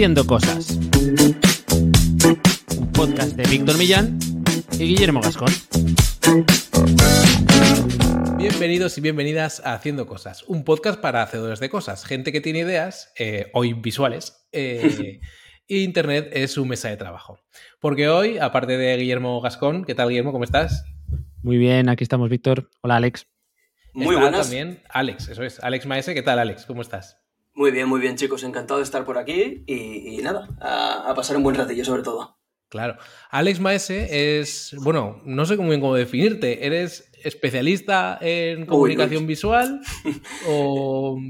[0.00, 0.78] Haciendo Cosas.
[2.78, 4.18] Un podcast de Víctor Millán
[4.72, 5.50] y Guillermo Gascón.
[8.38, 12.60] Bienvenidos y bienvenidas a Haciendo Cosas, un podcast para hacedores de cosas, gente que tiene
[12.60, 15.20] ideas, eh, hoy visuales, eh,
[15.68, 17.38] y Internet es su mesa de trabajo.
[17.78, 20.32] Porque hoy, aparte de Guillermo Gascón, ¿qué tal Guillermo?
[20.32, 20.82] ¿Cómo estás?
[21.42, 22.70] Muy bien, aquí estamos Víctor.
[22.80, 23.26] Hola Alex.
[23.92, 24.48] Muy buenas.
[24.48, 25.60] también Alex, eso es.
[25.60, 26.64] Alex Maese, ¿qué tal Alex?
[26.64, 27.19] ¿Cómo estás?
[27.60, 31.42] Muy bien, muy bien chicos, encantado de estar por aquí y, nada, a, pasar un
[31.42, 32.38] buen ratillo sobre todo.
[32.70, 32.96] Claro.
[33.28, 36.64] Alex Maese es, bueno, no sé muy bien cómo definirte.
[36.64, 39.78] ¿Eres especialista en comunicación visual
[40.48, 41.20] o...?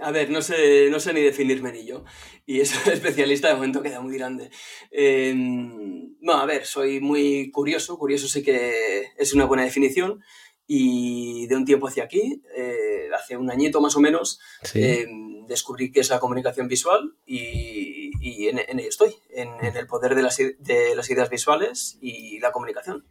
[0.00, 2.04] a ver, no sé, no sé ni definirme ni yo.
[2.44, 4.50] Y eso, especialista de momento queda muy grande.
[4.90, 7.96] Em, no, a ver, soy muy curioso.
[7.96, 10.20] Curioso sí que es una buena definición.
[10.66, 14.40] Y de un tiempo hacia aquí, eh, hace un añito más o menos,
[14.72, 18.10] em, descubrí que es la comunicación visual y,
[18.48, 23.04] en, ello estoy, en, el poder de las, de las ideas visuales y la comunicación.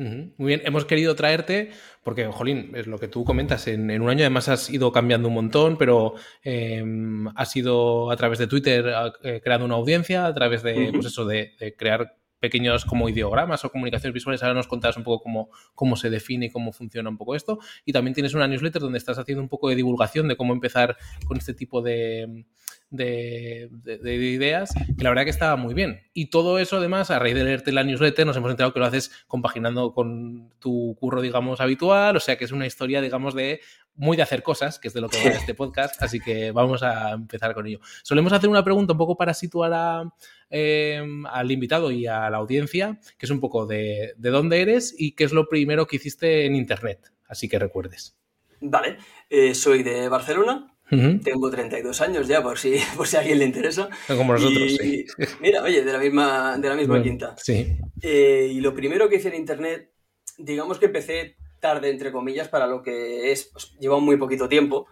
[0.00, 4.20] Muy bien, hemos querido traerte, porque, Jolín, es lo que tú comentas, en, un año
[4.20, 8.86] además has ido cambiando un montón, pero em, has ido a través de Twitter
[9.22, 13.64] eh, creando una audiencia, a través de, pues eso, de, de, crear pequeños como ideogramas
[13.64, 14.42] o comunicaciones visuales.
[14.42, 17.58] Ahora nos contarás un poco cómo, cómo se define y cómo funciona un poco esto.
[17.84, 20.96] Y también tienes una newsletter donde estás haciendo un poco de divulgación de cómo empezar
[21.26, 22.46] con este tipo de,
[22.90, 23.70] de,
[24.02, 26.02] ideas, que la verdad que estaba muy bien.
[26.12, 28.86] Y todo eso, además, a raíz de leerte la newsletter, nos hemos enterado que lo
[28.86, 32.16] haces compaginando con tu curro, digamos, habitual.
[32.16, 33.60] O sea que es una historia, digamos, de
[33.96, 36.82] muy de hacer cosas, que es de lo que va este podcast, así que vamos
[36.82, 37.80] a empezar con ello.
[38.02, 40.06] Solemos hacer una pregunta un poco para situar
[40.48, 44.94] em, al invitado y a la audiencia, que es un poco de, de, dónde eres
[44.96, 48.16] y qué es lo primero que hiciste en Internet, así que recuerdes.
[48.62, 53.38] Vale, eh, soy de Barcelona, tengo 32 años ya, por si, por si a alguien
[53.38, 53.88] le interesa.
[54.08, 55.06] Como nosotros, sí.
[55.40, 57.34] Mira, oye, de la misma, de la misma quinta.
[57.38, 57.76] Sí.
[58.02, 59.92] Eh, y lo primero que hice en Internet,
[60.38, 64.86] digamos que empecé tarde, entre comillas, para lo que es, pues, lleva muy poquito tiempo.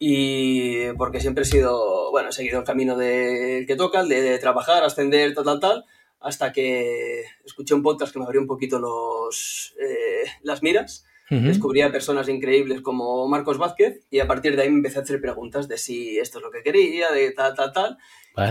[0.00, 4.38] Y porque siempre he sido, bueno, he seguido el camino del que toca, el de,
[4.38, 5.84] trabajar, ascender, tal, tal, tal,
[6.20, 11.04] hasta que escuché un podcast que me abrió un poquito los, eh, las miras.
[11.30, 15.02] Descubrí a personas increíbles como Marcos Vázquez y a partir de ahí me empecé a
[15.02, 17.98] hacer preguntas de si esto es lo que quería, de tal, tal, tal.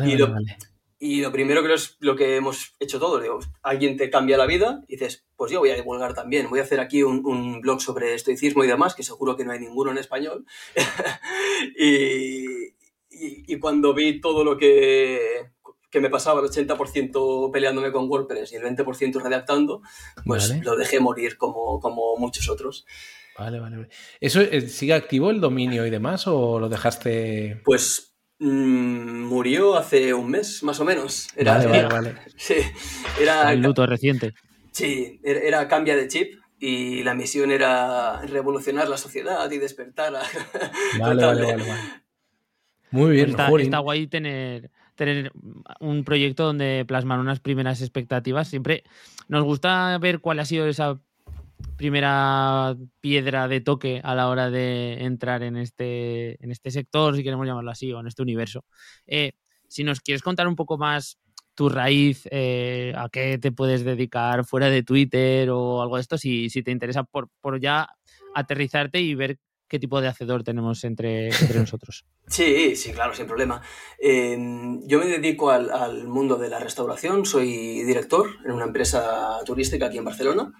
[0.06, 0.36] y lo,
[1.00, 4.48] y lo primero que es lo que hemos hecho todos, digo, alguien te cambia la
[4.48, 7.82] vida y dices, pues yo voy a divulgar también, voy a hacer aquí un, blog
[7.82, 10.46] sobre estoicismo y demás, que seguro que no hay ninguno en español.
[11.78, 12.76] y,
[13.12, 15.52] y, cuando vi todo lo que,
[15.90, 19.81] que me pasaba, el 80% peleándome con WordPress y el 20% redactando,
[20.25, 22.86] pues lo dejé morir como, como muchos otros.
[23.38, 23.90] Vale, vale, vale.
[24.20, 27.62] ¿Eso eh, sigue activo el dominio y demás o lo dejaste?
[27.64, 31.30] Pues Mm, murió hace un mes, más o menos.
[31.36, 32.16] Era, vale, vale, vale.
[32.38, 32.56] Sí,
[33.20, 33.52] era...
[33.52, 34.34] El luto reciente.
[34.72, 40.22] Sí, era, cambia de chip y la misión era revolucionar la sociedad y despertar a...
[41.00, 41.64] Vale, vale, vale,
[42.92, 45.31] Muy bien, pues está, guay tener, tener
[45.80, 48.50] un proyecto donde plasmar unas primeras expectativas.
[48.50, 48.84] Siempre
[49.30, 51.00] nos gusta ver cuál ha sido esa
[51.78, 57.24] primera piedra de toque a la hora de entrar en este, en este sector, si
[57.24, 58.66] queremos llamarlo así, o en este universo.
[59.06, 59.34] Eh,
[59.68, 61.18] si nos quieres contar un poco más
[61.56, 66.18] tu raíz, eh, a qué te puedes dedicar fuera de Twitter o algo de esto,
[66.18, 67.88] si, si te interesa por, por ya
[68.35, 72.05] aterrizarte y ver qué tipo de hacedor tenemos entre, nosotros.
[72.28, 73.61] Sí, sí, claro, sin problema.
[74.00, 79.88] Em, yo me dedico al, mundo de la restauración, soy director en una empresa turística
[79.88, 80.53] aquí en Barcelona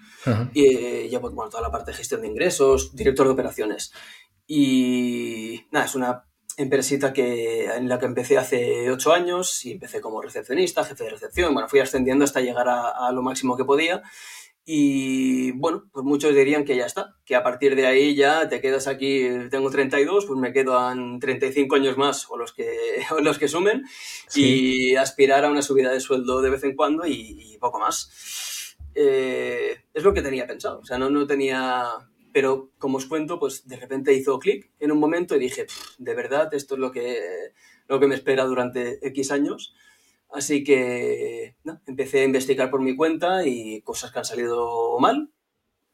[0.52, 3.92] y eh, llevo toda la parte de gestión de ingresos, director de operaciones.
[4.46, 6.24] Y nada, es una
[6.56, 11.10] empresita que, en la que empecé hace ocho años y empecé como recepcionista, jefe de
[11.10, 11.54] recepción.
[11.54, 14.02] Bueno, fui ascendiendo hasta llegar a lo máximo que podía.
[14.70, 18.60] Y bueno, pues muchos dirían que ya está, que a partir de ahí ya te
[18.60, 22.76] quedas aquí, tengo 32, pues me quedan 35 años más o los que,
[23.22, 23.84] los que sumen
[24.34, 28.76] y aspirar a una subida de sueldo de vez en cuando y, poco más.
[28.94, 31.86] Eh, es lo que tenía pensado, o sea, no, no tenía...
[32.34, 35.66] Pero como os cuento, pues de repente hizo clic en un momento y dije,
[35.96, 37.54] de verdad, esto es lo que,
[37.88, 39.74] lo que me espera durante X años.
[40.30, 45.30] Así que empecé a investigar por mi cuenta y cosas que han salido mal.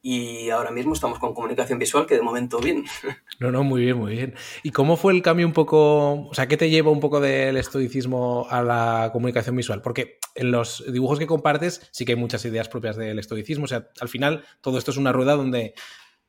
[0.01, 2.85] Y ahora mismo estamos con comunicación visual, que de momento bien.
[3.39, 4.35] No, no, muy bien, muy bien.
[4.63, 7.57] ¿Y cómo fue el cambio un poco, o sea, qué te lleva un poco del
[7.57, 9.81] estoicismo a la comunicación visual?
[9.81, 13.65] Porque en los dibujos que compartes sí que hay muchas ideas propias del estoicismo.
[13.65, 15.73] O sea, al final todo esto es una rueda donde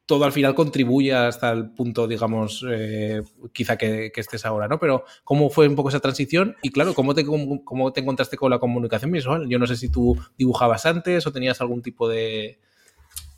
[0.07, 3.23] todo al final contribuye hasta el punto, digamos, eh,
[3.53, 4.79] quizá que, estés ahora, ¿no?
[4.79, 6.57] Pero ¿cómo fue un poco esa transición?
[6.63, 9.49] Y claro, ¿cómo te, cómo, te encontraste con la comunicación visual?
[9.49, 12.61] Yo no sé si tú dibujabas antes o tenías algún tipo de...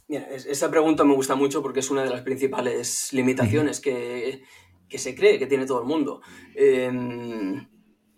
[0.08, 4.42] Mira, esa pregunta me gusta mucho porque es una de las principales limitaciones que,
[4.90, 6.20] se cree que tiene todo el mundo.
[6.54, 7.66] Em,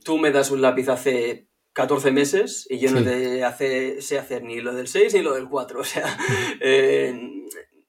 [0.04, 4.42] tú me das un lápiz hace 14 meses y yo no te hace, sé hacer
[4.42, 5.80] ni lo del 6 ni lo del 4.
[5.80, 6.18] O sea,
[6.60, 7.16] eh,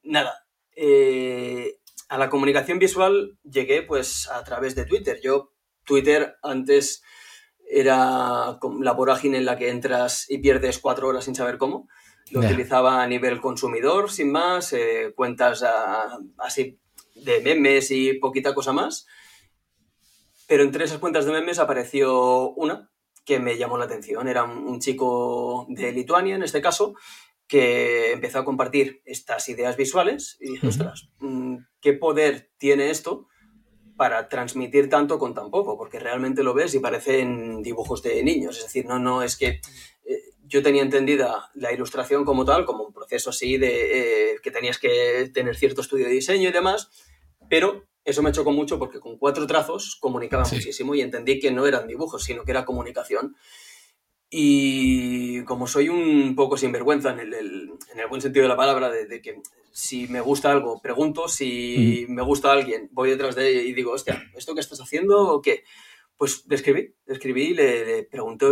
[0.03, 0.40] nada,
[0.83, 1.77] eh,
[2.09, 5.19] a la comunicación visual llegué pues a través de Twitter.
[5.21, 5.53] Yo,
[5.85, 7.03] Twitter antes
[7.69, 11.87] era la vorágine en la que entras y pierdes cuatro horas sin saber cómo.
[12.31, 15.63] Lo utilizaba a nivel consumidor, sin más, eh, cuentas
[16.39, 16.79] así
[17.13, 19.05] de memes y poquita cosa más.
[20.47, 22.89] Pero entre esas cuentas de memes apareció una
[23.23, 24.27] que me llamó la atención.
[24.27, 26.95] Era un chico de Lituania, en este caso,
[27.51, 33.27] que empezó a compartir estas ideas visuales y dije, ostras, mm, ¿qué poder tiene esto
[33.97, 35.77] para transmitir tanto con tan poco?
[35.77, 38.57] Porque realmente lo ves y parecen dibujos de niños.
[38.57, 39.59] Es decir, no, no, es que
[40.05, 44.51] eh, yo tenía entendida la ilustración como tal, como un proceso así de eh, que
[44.51, 46.89] tenías que tener cierto estudio de diseño y demás,
[47.49, 51.67] pero eso me chocó mucho porque con cuatro trazos comunicaba muchísimo y entendí que no
[51.67, 53.35] eran dibujos, sino que era comunicación.
[54.33, 58.89] Y como soy un poco sinvergüenza en el, en el buen sentido de la palabra,
[58.89, 59.41] de, que
[59.73, 63.91] si me gusta algo, pregunto, si me gusta alguien, voy detrás de ella y digo,
[63.91, 65.65] hostia, ¿esto qué estás haciendo o qué?
[66.15, 68.45] Pues le escribí, le escribí y le, pregunté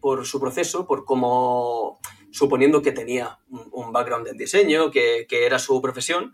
[0.00, 5.58] por su proceso, por cómo, suponiendo que tenía un, background en diseño, que, que, era
[5.58, 6.32] su profesión,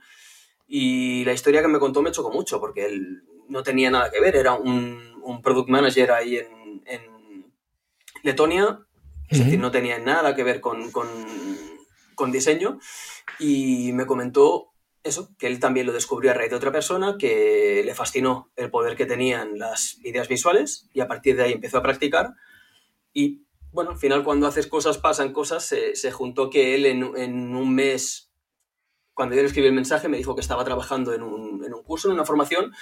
[0.69, 4.21] y la historia que me contó me chocó mucho, porque él no tenía nada que
[4.21, 7.14] ver, era un, un product manager ahí en, en
[8.25, 8.81] Letonia,
[9.29, 12.79] es decir, no tenía nada que ver con, diseño,
[13.39, 14.73] y me comentó
[15.03, 18.71] eso, que él también lo descubrió a raíz de otra persona, que le fascinó el
[18.71, 22.33] poder que tenían las ideas visuales, y a partir de ahí empezó a practicar,
[23.13, 27.75] y bueno, al final cuando haces cosas, pasan cosas, se, juntó que él en, un
[27.75, 28.33] mes,
[29.13, 31.83] cuando yo le escribí el mensaje, me dijo que estaba trabajando en un, en un
[31.83, 32.73] curso, en una formación,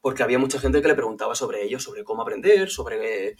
[0.00, 3.36] porque había mucha gente que le preguntaba sobre ello, sobre cómo aprender, sobre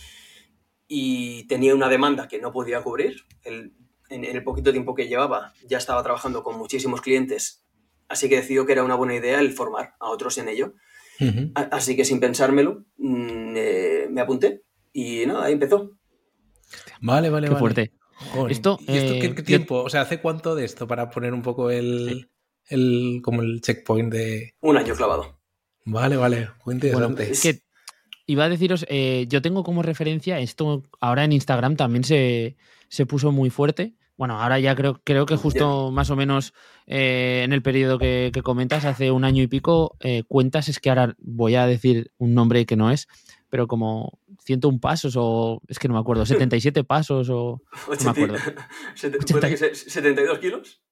[0.88, 3.24] y tenía una demanda que no podía cubrir.
[3.44, 3.74] en,
[4.10, 7.66] el poquito tiempo que llevaba ya estaba trabajando con muchísimos clientes,
[8.08, 10.74] así que decidió que era una buena idea el formar a otros en ello.
[11.54, 14.62] Así que sin pensármelo, mm, eh, me apunté
[14.92, 15.90] y nada, ahí empezó.
[17.00, 17.92] Vale, vale, qué fuerte.
[18.48, 19.82] Esto, ¿Y esto qué, eh, tiempo?
[19.82, 22.30] O sea, ¿hace cuánto de esto para poner un poco el,
[22.66, 24.54] el como el checkpoint de...
[24.60, 25.38] Un año clavado.
[25.84, 27.30] Vale, vale, muy interesante.
[27.30, 27.60] es que
[28.28, 32.56] iba a deciros, eh, yo tengo como referencia, esto ahora en Instagram también se,
[33.08, 33.94] puso muy fuerte.
[34.18, 36.52] Bueno, ahora ya creo, creo que justo más o menos
[36.86, 40.90] eh, en el periodo que, comentas, hace un año y pico, eh, cuentas, es que
[40.90, 43.08] ahora voy a decir un nombre que no es,
[43.48, 48.10] pero como 101 pasos o es que no me acuerdo, 77 pasos o no me
[48.10, 48.36] acuerdo.
[48.94, 50.82] ¿72 kilos?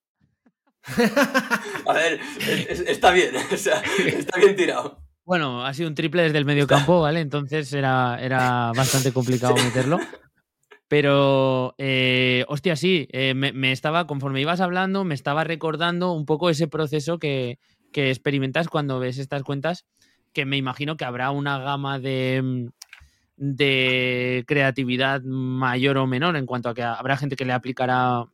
[1.86, 2.20] a ver,
[2.86, 5.05] está bien, está bien tirado.
[5.26, 7.18] Bueno, ha sido un triple desde el medio campo, ¿vale?
[7.18, 9.98] Entonces era, era bastante complicado meterlo.
[10.86, 16.48] Pero, eh, hostia, sí, eh, me, estaba, conforme ibas hablando, me estaba recordando un poco
[16.48, 17.58] ese proceso que,
[17.92, 19.84] experimentas cuando ves estas cuentas,
[20.32, 22.70] que me imagino que habrá una gama de,
[23.36, 28.26] de creatividad mayor o menor en cuanto a que habrá gente que le aplicará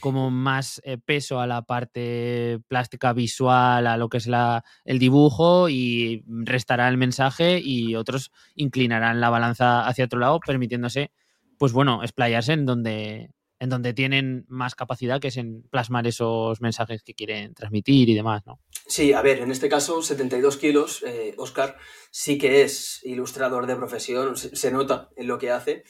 [0.00, 4.98] como más eh, peso a la parte plástica visual, a lo que es la, el
[4.98, 11.12] dibujo y restará el mensaje y otros inclinarán la balanza hacia otro lado, permitiéndose,
[11.58, 16.60] pues bueno, explayarse en donde, en donde tienen más capacidad, que es en plasmar esos
[16.60, 18.58] mensajes que quieren transmitir y demás, ¿no?
[18.86, 21.04] Sí, a ver, en este caso, 72 kilos,
[21.36, 25.84] Oscar eh, sí que es ilustrador de profesión, se, nota en lo que hace,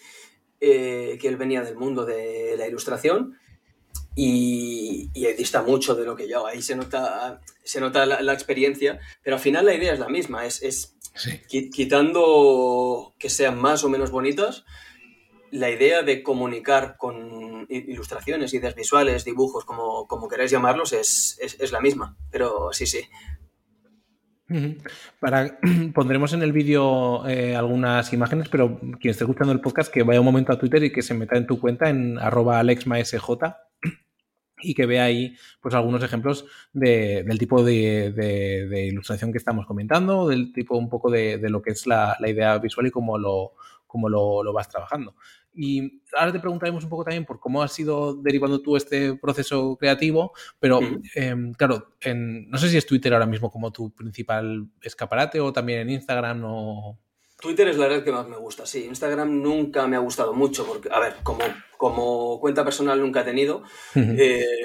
[0.61, 3.39] eh, que él venía del mundo de la ilustración
[4.15, 6.47] y, dista mucho de lo que yo.
[6.47, 10.47] Ahí se nota, se nota la, experiencia, pero al final la idea es la misma,
[10.47, 10.97] es, es
[11.49, 14.65] quitando que sean más o menos bonitas,
[15.51, 21.73] la idea de comunicar con ilustraciones, ideas visuales, dibujos, como, como queráis llamarlos, es, es,
[21.73, 23.01] la misma, pero sí, sí.
[25.21, 25.59] Para,
[25.95, 30.21] pondremos en el vídeo eh, algunas imágenes, pero quien esté escuchando el podcast, que vaya
[30.21, 33.15] un momento a Twitter y que se meta en tu cuenta en arroba alexmasj
[34.63, 40.53] y que vea ahí pues algunos ejemplos del tipo de, ilustración que estamos comentando, del
[40.53, 43.53] tipo un poco de, lo que es la, idea visual y cómo lo,
[43.87, 45.15] cómo lo, vas trabajando.
[45.55, 49.77] Y ahora te preguntaremos un poco también por cómo has ido derivando tú este proceso
[49.77, 50.81] creativo, pero
[51.15, 55.53] em, claro, en, no sé si es Twitter ahora mismo como tu principal escaparate o
[55.53, 56.99] también en Instagram o...
[57.43, 58.85] Twitter es la red que más me gusta, sí.
[58.85, 61.41] Instagram nunca me ha gustado mucho, porque, a ver, como,
[61.77, 63.65] como cuenta personal nunca he tenido,
[63.97, 64.65] eh,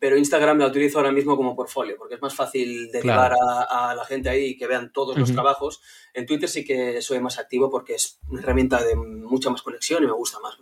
[0.00, 3.34] pero Instagram la utilizo ahora mismo como portfolio, porque es más fácil derivar
[3.68, 5.82] a, la gente ahí y que vean todos los trabajos.
[6.14, 10.02] En Twitter sí que soy más activo porque es una herramienta de mucha más conexión
[10.02, 10.56] y me gusta más.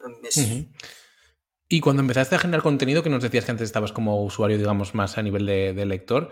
[1.69, 4.97] Y cuando empezaste a generar contenido, que nos decías que antes estabas como usuario, digamos,
[4.97, 6.31] más a nivel de lector,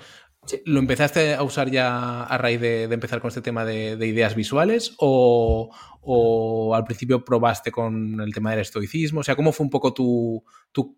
[0.64, 4.94] ¿Lo empezaste a usar ya a raíz de, empezar con este tema de, ideas visuales
[4.98, 5.70] o,
[6.74, 9.20] al principio probaste con el tema del estoicismo?
[9.20, 10.42] O sea, ¿cómo fue un poco tu,
[10.72, 10.96] tu,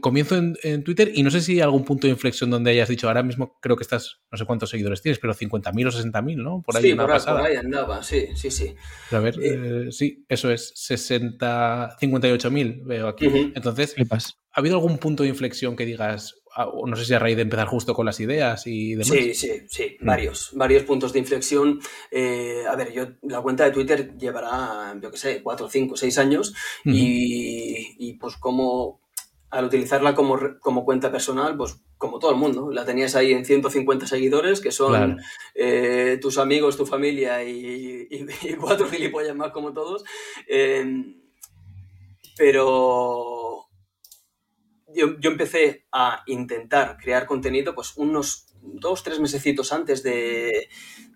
[0.00, 1.12] comienzo en, Twitter?
[1.14, 3.76] Y no sé si hay algún punto de inflexión donde hayas dicho, ahora mismo creo
[3.76, 6.62] que estás, no sé cuántos seguidores tienes, pero 50.000 o 60.000, ¿no?
[6.62, 8.74] Por ahí, sí, por, por, ahí andaba, sí, sí, sí.
[9.12, 13.26] A ver, eh, eh, sí, eso es 60, 58.000 veo aquí.
[13.54, 16.37] Entonces, ¿ha habido algún punto de inflexión que digas,
[16.86, 19.08] no sé si a raíz de empezar justo con las ideas y demás.
[19.08, 20.06] Sí, sí, sí, mm.
[20.06, 21.80] varios, varios puntos de inflexión.
[22.10, 26.18] Eh, a ver, yo la cuenta de Twitter llevará, yo qué sé, cuatro, cinco, seis
[26.18, 29.00] años y, pues como
[29.50, 33.46] al utilizarla como, como, cuenta personal, pues como todo el mundo, la tenías ahí en
[33.46, 35.20] 150 seguidores, que son
[35.54, 38.08] eh, tus amigos, tu familia y,
[38.60, 40.04] cuatro gilipollas más como todos.
[40.46, 41.14] Eh,
[42.36, 43.47] pero
[44.94, 50.68] yo, empecé a intentar crear contenido pues unos dos, tres mesecitos antes de,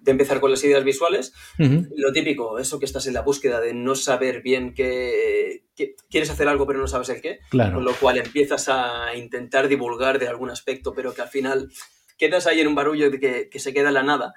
[0.06, 1.32] empezar con las ideas visuales.
[1.58, 5.64] Lo típico, eso que estás en la búsqueda de no saber bien qué,
[6.10, 10.18] quieres hacer algo pero no sabes el qué, con lo cual empiezas a intentar divulgar
[10.18, 11.70] de algún aspecto, pero que al final
[12.18, 14.34] quedas ahí en un barullo de que, que se queda en la nada.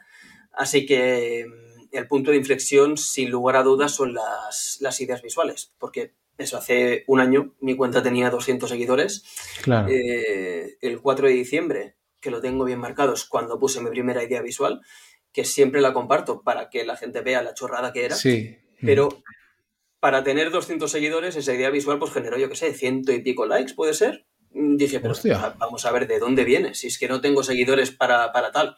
[0.52, 5.22] Así que mm, el punto de inflexión, sin lugar a dudas, son las, las ideas
[5.22, 9.24] visuales, porque eso hace un año mi cuenta tenía 200 seguidores.
[9.62, 9.88] Claro.
[9.90, 14.24] Eh, el 4 de diciembre, que lo tengo bien marcado, es cuando puse mi primera
[14.24, 14.82] idea visual,
[15.32, 18.16] que siempre la comparto para que la gente vea la chorrada que era.
[18.16, 18.58] Sí.
[18.82, 19.10] Pero
[20.00, 23.46] para tener 200 seguidores, esa idea visual pues generó, yo qué sé, ciento y pico
[23.46, 24.28] likes, ¿puede ser?
[24.52, 25.16] Dije, pero
[25.58, 28.76] vamos a ver de dónde viene, si es que no tengo seguidores para, tal.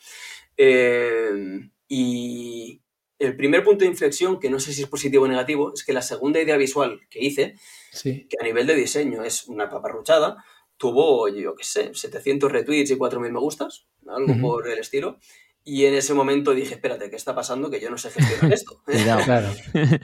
[0.55, 2.81] Eh, y,
[3.19, 5.93] el primer punto de inflexión, que no sé si es positivo o negativo, es que
[5.93, 7.55] la segunda idea visual que hice,
[8.03, 10.43] que a nivel de diseño es una paparruchada,
[10.77, 15.17] tuvo, yo qué sé, 700 retweets y 4.000 me gustas, algo por el estilo.
[15.63, 17.69] Y en ese momento dije, espérate, ¿qué está pasando?
[17.69, 18.81] Que yo no sé gestionar esto.
[19.25, 19.49] claro.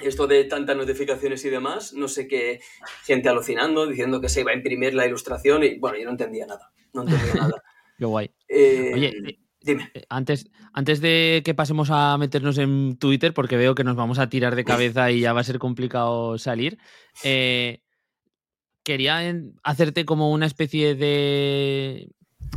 [0.00, 2.60] esto de tantas notificaciones y demás, no sé qué,
[3.04, 6.46] gente alucinando, diciendo que se iba a imprimir la ilustración y bueno, yo no entendía
[6.46, 7.62] nada, no entendía nada.
[7.98, 8.30] qué guay.
[8.48, 9.90] Eh, Oye, Dime.
[9.94, 14.18] Eh, antes, antes de que pasemos a meternos en Twitter, porque veo que nos vamos
[14.18, 16.78] a tirar de cabeza y ya va a ser complicado salir,
[17.24, 17.82] eh,
[18.82, 19.20] quería
[19.62, 22.08] hacerte como una especie de...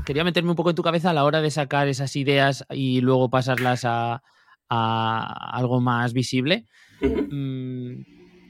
[0.05, 3.01] Quería meterme un poco en tu cabeza a la hora de sacar esas ideas y
[3.01, 4.23] luego pasarlas a,
[4.69, 6.65] algo más visible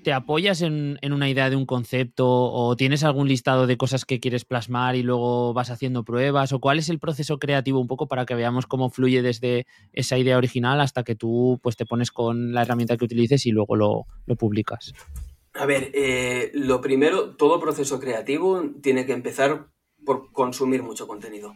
[0.04, 4.20] te apoyas en, una idea de un concepto o tienes algún listado de cosas que
[4.20, 6.54] quieres plasmar y luego vas haciendo pruebas?
[6.54, 10.18] ¿O cuál es el proceso creativo un poco para que veamos cómo fluye desde esa
[10.18, 13.76] idea original hasta que tú pues, te pones con la herramienta que utilices y luego
[13.76, 14.06] lo,
[14.38, 14.94] publicas?
[15.54, 19.68] A ver, eh, lo primero, todo proceso creativo tiene que empezar
[20.06, 21.54] por consumir mucho contenido.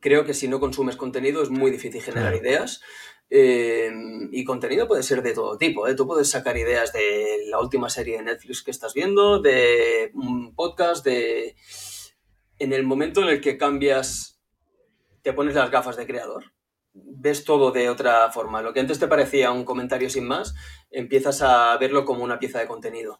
[0.00, 2.82] Creo que si no consumes contenido es muy difícil generar ideas.
[3.30, 5.88] Em, y contenido puede ser de todo tipo.
[5.88, 5.94] ¿eh?
[5.94, 10.54] Tú puedes sacar ideas de la última serie de Netflix que estás viendo, de un
[10.54, 11.56] podcast, de...
[12.58, 14.40] En el momento en el que cambias,
[15.22, 16.52] te pones las gafas de creador,
[16.92, 18.62] ves todo de otra forma.
[18.62, 20.54] Lo que antes te parecía un comentario sin más,
[20.90, 23.18] empiezas a verlo como una pieza de contenido.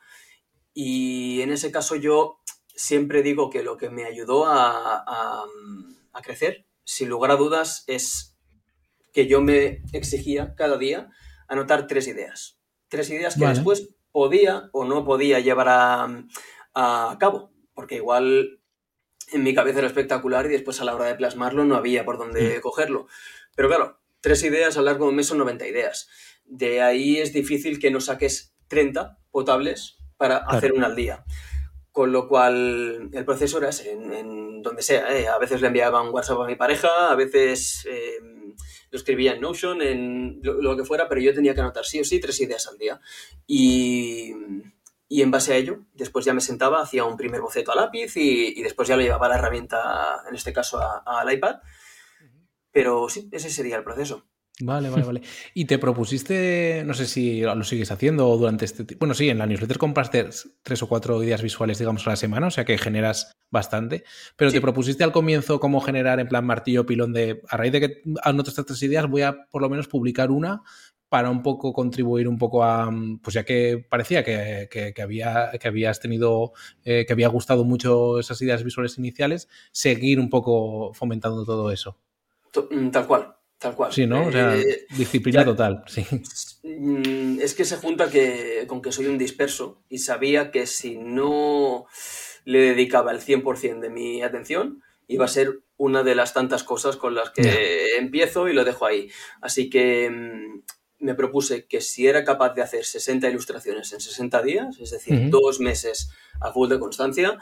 [0.72, 2.38] Y en ese caso yo
[2.76, 5.44] siempre digo que lo que me ayudó a,
[6.12, 8.33] a crecer, sin lugar a dudas, es
[9.14, 11.08] que yo me exigía cada día
[11.48, 12.58] anotar tres ideas.
[12.88, 15.68] Tres ideas que después podía o no podía llevar
[16.74, 18.60] a, cabo, porque igual
[19.32, 22.18] en mi cabeza era espectacular y después a la hora de plasmarlo no había por
[22.18, 22.60] dónde mm.
[22.60, 23.06] cogerlo.
[23.54, 26.08] Pero claro, tres ideas a lo largo de un mes son 90 ideas.
[26.44, 31.24] De ahí es difícil que no saques 30 potables para hacer una al día.
[31.92, 35.16] Con lo cual, el proceso era en, donde sea.
[35.16, 35.28] ¿eh?
[35.28, 38.18] A veces le enviaba un WhatsApp a mi pareja, a veces eh,
[38.94, 42.04] lo escribía en Notion, en lo, que fuera, pero yo tenía que anotar sí o
[42.04, 43.00] sí tres ideas al día.
[43.44, 44.32] Y,
[45.10, 48.62] en base a ello, después ya me sentaba, hacía un primer boceto a lápiz y,
[48.62, 51.56] después ya lo llevaba a la herramienta, en este caso al iPad.
[52.70, 54.28] Pero sí, ese sería el proceso.
[54.60, 55.22] Vale, vale, vale.
[55.52, 59.00] ¿Y te propusiste, no sé si lo sigues haciendo durante este tiempo?
[59.00, 60.28] Bueno, sí, en la newsletter compraste
[60.62, 64.04] tres o cuatro ideas visuales, digamos, a la semana, o sea que generas bastante.
[64.36, 67.80] Pero te propusiste al comienzo cómo generar en plan martillo pilón de, a raíz de
[67.80, 70.62] que anoto estas tres ideas, voy a por lo menos publicar una
[71.08, 72.90] para un poco contribuir un poco a,
[73.22, 76.52] pues ya que parecía que, había, que habías tenido,
[76.84, 81.98] eh, que había gustado mucho esas ideas visuales iniciales, seguir un poco fomentando todo eso.
[82.70, 83.92] Mm, tal cual, Tal cual.
[83.92, 84.26] Sí, ¿no?
[84.26, 86.04] O sea, eh, disciplina total, sí.
[86.62, 90.96] Mm, es que se junta que, con que soy un disperso y sabía que si
[90.96, 91.86] no
[92.44, 96.96] le dedicaba el 100% de mi atención, iba a ser una de las tantas cosas
[96.96, 99.10] con las que empiezo y lo dejo ahí.
[99.40, 100.62] Así que mm,
[101.04, 105.28] me propuse que si era capaz de hacer 60 ilustraciones en 60 días, es decir,
[105.30, 107.38] dos meses a full de constancia,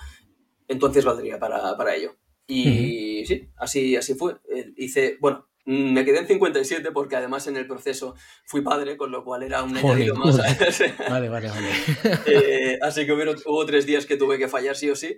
[0.69, 2.17] entonces valdría para, ello.
[2.47, 4.37] Y sí, así, así fue.
[4.51, 8.15] Eh, hice, bueno, me quedé en 57 porque además en el proceso
[8.45, 10.37] fui padre, con lo cual era un añadido más.
[11.09, 11.69] vale, vale, vale.
[12.27, 15.17] Eh, así que hubo, tres días que tuve que fallar sí o sí.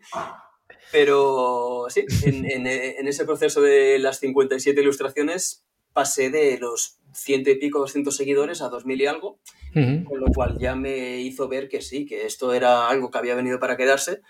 [0.92, 7.78] Pero sí, en, ese proceso de las 57 ilustraciones pasé de los ciento y pico,
[7.78, 9.38] 200 seguidores a 2000 y algo,
[9.72, 13.34] con lo cual ya me hizo ver que sí, que esto era algo que había
[13.34, 14.20] venido para quedarse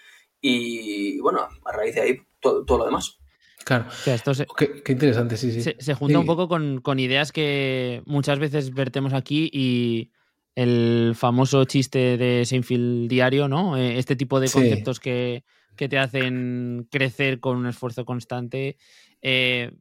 [0.40, 3.18] y bueno, a raíz de ahí todo lo demás.
[3.64, 3.86] Claro.
[4.06, 5.72] esto se, qué, interesante, sí, sí.
[5.78, 10.10] Se, junta un poco con, ideas que muchas veces vertemos aquí y
[10.54, 13.76] el famoso chiste de Seinfeld diario, ¿no?
[13.76, 15.44] Eh, este tipo de conceptos que,
[15.76, 18.76] te hacen crecer con un esfuerzo constante.
[19.22, 19.72] Eh,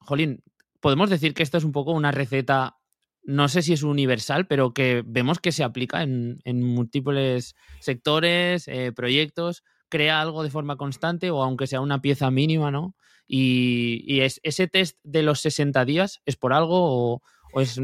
[0.00, 0.42] Jolín,
[0.80, 2.76] podemos decir que esto es un poco una receta,
[3.22, 8.92] no sé si es universal, pero que vemos que se aplica en, múltiples sectores, eh,
[8.92, 12.94] proyectos, crea algo de forma constante o aunque sea una pieza mínima, ¿no?
[13.28, 17.20] Y, es, ese test de los 60 días es por algo
[17.52, 17.78] o, es...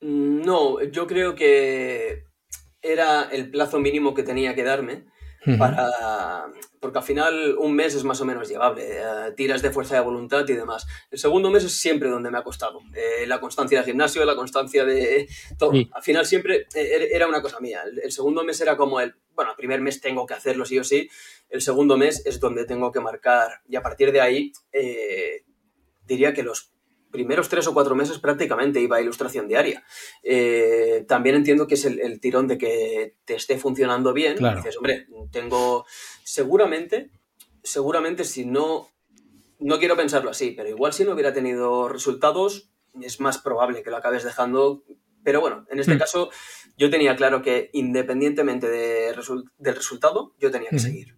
[0.00, 2.24] No, yo creo que
[2.82, 5.06] era el plazo mínimo que tenía que darme
[5.58, 6.46] para...
[6.80, 10.00] Porque al final un mes es más o menos llevable, eh, tiras de fuerza de
[10.00, 10.86] voluntad y demás.
[11.10, 12.80] El segundo mes es siempre donde me ha costado.
[12.94, 15.72] Eh, la constancia de gimnasio, la constancia de todo.
[15.92, 17.82] Al final siempre eh, er, era una cosa mía.
[18.02, 20.84] El, segundo mes era como el, bueno, el primer mes tengo que hacerlo sí o
[20.84, 21.08] sí.
[21.48, 23.60] El segundo mes es donde tengo que marcar.
[23.68, 24.52] Y a partir de ahí,
[26.06, 26.72] diría que los
[27.10, 29.84] primeros tres o cuatro meses prácticamente iba a ilustración diaria.
[30.22, 34.36] Eh, también entiendo que es el, tirón de que te esté funcionando bien.
[34.56, 35.86] Dices, hombre, tengo
[36.22, 37.10] seguramente,
[37.62, 38.88] seguramente si no,
[39.58, 43.90] no quiero pensarlo así, pero igual si no hubiera tenido resultados, es más probable que
[43.90, 44.84] lo acabes dejando.
[45.24, 45.98] Pero bueno, en este hmm.
[45.98, 46.30] caso
[46.76, 49.14] yo tenía claro que independientemente de
[49.58, 51.16] del resultado, yo tenía que seguir.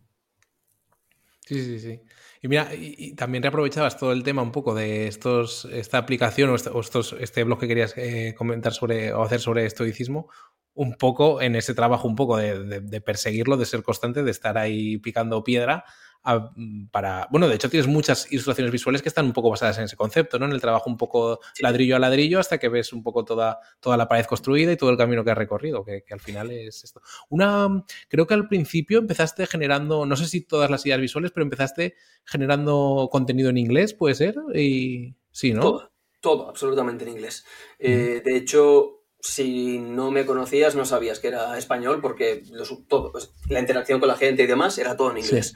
[1.46, 2.00] Sí, sí, sí.
[2.42, 6.54] Y mira, y, también reaprovechabas todo el tema un poco de estos, esta aplicación o,
[6.54, 10.28] estos, este blog que querías eh, comentar sobre o hacer sobre estoicismo,
[10.74, 14.96] un poco en ese trabajo, un poco de, perseguirlo, de ser constante, de estar ahí
[14.98, 15.84] picando piedra
[16.22, 17.28] Mm, para.
[17.30, 20.38] Bueno, de hecho, tienes muchas ilustraciones visuales que están un poco basadas en ese concepto,
[20.38, 20.46] ¿no?
[20.46, 23.96] En el trabajo un poco ladrillo a ladrillo hasta que ves un poco toda, toda
[23.96, 27.00] la pared construida y todo el camino que has recorrido, que, al final es esto.
[27.30, 27.84] Una.
[28.08, 31.94] Creo que al principio empezaste generando, no sé si todas las ideas visuales, pero empezaste
[32.24, 34.36] generando contenido en inglés, ¿puede ser?
[34.54, 35.14] Y.
[35.32, 35.62] Sí, ¿no?
[35.62, 37.46] Todo, todo absolutamente en inglés.
[37.78, 42.42] Eh, de hecho, si no me conocías no sabías que era español porque
[42.88, 45.54] todo, pues, la interacción con la gente y demás era todo en inglés.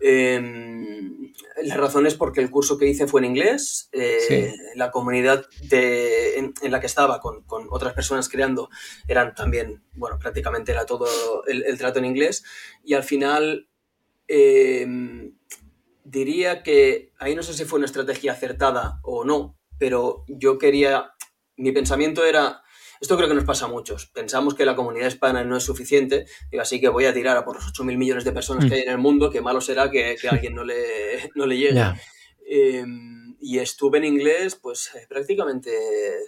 [0.00, 5.46] Em, la razón es porque el curso que hice fue en inglés, eh, la comunidad
[5.68, 8.68] de, en, la que estaba con, otras personas creando
[9.06, 11.06] eran también, bueno, prácticamente era todo
[11.46, 12.44] el, trato en inglés.
[12.82, 13.68] Y al final
[14.26, 15.36] em,
[16.02, 21.12] diría que ahí no sé si fue una estrategia acertada o no, pero yo quería,
[21.56, 22.62] mi pensamiento era
[23.02, 24.06] esto creo que nos pasa a muchos.
[24.06, 27.44] Pensamos que la comunidad hispana no es suficiente, y así que voy a tirar a
[27.44, 28.74] por los 8.000 millones de personas que mm.
[28.74, 31.82] hay en el mundo, que malo será que, que alguien no le, no le llegue.
[32.46, 35.72] Em, y estuve en inglés pues eh, prácticamente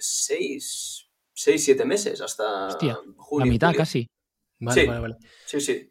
[0.01, 3.47] 6, 7 meses, hasta Hostia, junio.
[3.47, 4.09] La mitad casi.
[4.59, 5.17] Vale, sí, vale, vale.
[5.47, 5.89] Sí, sí.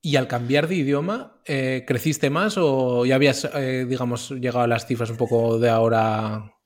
[0.00, 4.68] ¿Y al cambiar de idioma, eh, creciste más o ya habías, eh, digamos, llegado a
[4.68, 6.56] las cifras un poco de ahora?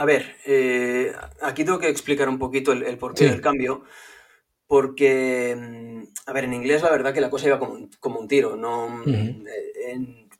[0.00, 3.84] A ver, eh, aquí tengo que explicar un poquito el, porqué del cambio,
[4.66, 8.26] porque, mm, a ver, en inglés la verdad que la cosa iba como, como un
[8.26, 9.04] tiro, ¿no?
[9.06, 9.44] Eh,
[9.88, 10.30] en,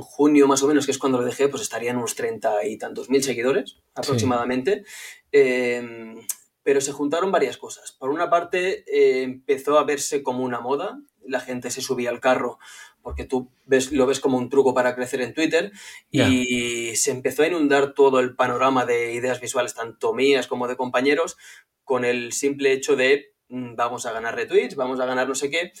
[0.00, 3.10] junio más o menos, que es cuando lo dejé, pues estarían unos treinta y tantos
[3.10, 4.84] mil seguidores aproximadamente.
[5.32, 6.24] Em,
[6.62, 7.90] pero se juntaron varias cosas.
[7.90, 12.20] Por una parte, eh, empezó a verse como una moda, la gente se subía al
[12.20, 12.60] carro
[13.02, 15.72] porque tú ves, lo ves como un truco para crecer en Twitter
[16.10, 20.76] y se empezó a inundar todo el panorama de ideas visuales, tanto mías como de
[20.76, 21.36] compañeros,
[21.84, 25.50] con el simple hecho de mm, vamos a ganar retweets, vamos a ganar no sé
[25.50, 25.72] qué,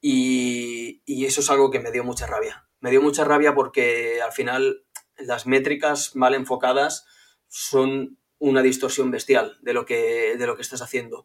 [0.00, 2.66] y, y eso es algo que me dio mucha rabia.
[2.80, 4.84] Me dio mucha rabia porque al final
[5.16, 7.06] las métricas mal enfocadas
[7.48, 11.24] son una distorsión bestial de lo que, de lo que estás haciendo.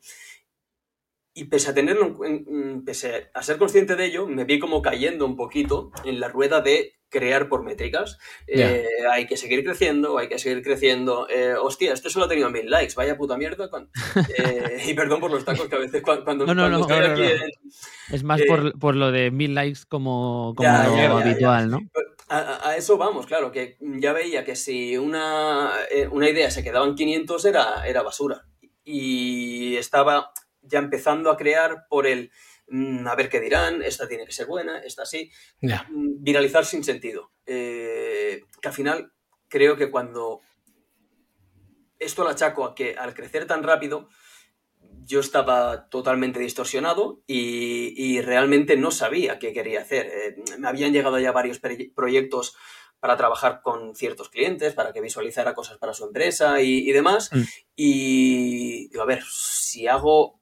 [1.38, 2.18] Y pese a tenerlo,
[2.84, 6.62] pese a ser consciente de ello, me vi como cayendo un poquito en la rueda
[6.62, 8.18] de crear por métricas.
[8.48, 11.30] Eh, hay que seguir creciendo, hay que seguir creciendo.
[11.30, 13.70] Eh, hostia, este solo ha tenido mil likes, vaya puta mierda.
[14.36, 17.54] Eh, y perdón por los tacos que a veces cuando, no, no, no, estoy aquí
[18.12, 21.82] Es más por, por, lo de mil likes como, como habitual, ¿no?
[22.30, 26.86] A, eso vamos, claro, que ya veía que si una, eh, una idea se quedaba
[26.88, 28.46] en 500 era, era basura.
[28.84, 30.32] Y estaba
[30.68, 32.32] ya empezando a crear por el,
[32.68, 35.32] mm, a ver qué dirán, esta tiene que ser buena, esta sí.
[35.62, 37.32] Mm, viralizar sin sentido.
[37.46, 39.12] Eh, que al final
[39.48, 40.42] creo que cuando
[42.00, 44.10] esto lo achaco a que al crecer tan rápido,
[45.08, 50.08] yo estaba totalmente distorsionado y, realmente no sabía qué quería hacer.
[50.08, 52.56] Eh, me habían llegado ya varios proyectos
[53.00, 57.30] para trabajar con ciertos clientes, para que visualizara cosas para su empresa y, demás.
[57.32, 57.42] Mm.
[57.76, 60.42] Y digo, a ver, si hago,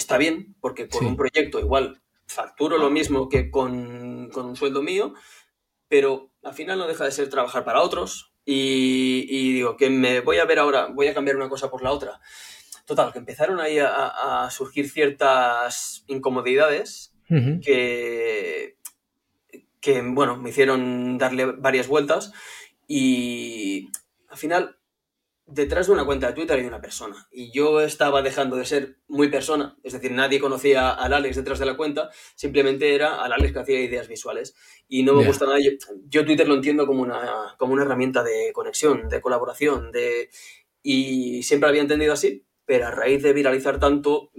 [0.00, 5.14] está bien, porque con un proyecto igual facturo lo mismo que con, un sueldo mío,
[5.88, 8.32] pero al final no deja de ser trabajar para otros.
[8.44, 11.82] Y, y digo, que me voy a ver ahora, voy a cambiar una cosa por
[11.82, 12.20] la otra.
[12.86, 17.14] Total, que empezaron ahí a, surgir ciertas incomodidades
[17.62, 18.76] que,
[19.80, 22.32] que, bueno, me hicieron darle varias vueltas
[22.88, 23.90] y
[24.28, 24.79] al final
[25.50, 27.28] detrás de una cuenta de Twitter hay una persona.
[27.30, 31.58] Y yo estaba dejando de ser muy persona, es decir, nadie conocía al Alex detrás
[31.58, 34.54] de la cuenta, simplemente era al Alex que hacía ideas visuales.
[34.88, 35.58] Y no me gusta nada.
[36.08, 40.30] Yo, Twitter lo entiendo como una, como una herramienta de conexión, de colaboración, de...
[40.82, 44.30] y siempre había entendido así, pero a raíz de viralizar tanto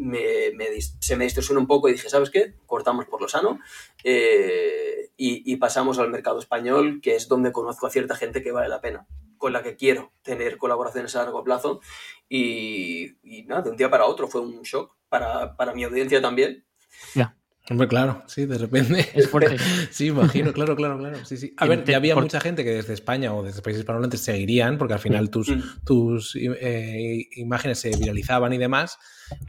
[1.02, 2.54] se me distorsionó un poco y dije, ¿sabes qué?
[2.66, 3.60] Cortamos por lo sano
[4.06, 8.70] eh, y, pasamos al mercado español, que es donde conozco a cierta gente que vale
[8.70, 9.06] la pena,
[9.42, 11.82] con la que quiero tener colaboraciones a largo plazo
[12.30, 13.16] y,
[13.48, 16.64] nada, de un día para otro fue un shock para, mi audiencia también.
[17.16, 17.36] Ya.
[17.70, 19.10] Hombre, claro, sí, de repente.
[19.14, 19.58] Es fuerte.
[19.92, 21.26] sí, imagino, claro, claro, claro.
[21.26, 21.54] Sí, sí.
[21.58, 24.94] A ver, ya había mucha gente que desde España o desde países hispanohablantes seguirían, porque
[24.94, 25.84] al final tus, mm.
[25.86, 29.00] tus eh, imágenes se viralizaban y demás.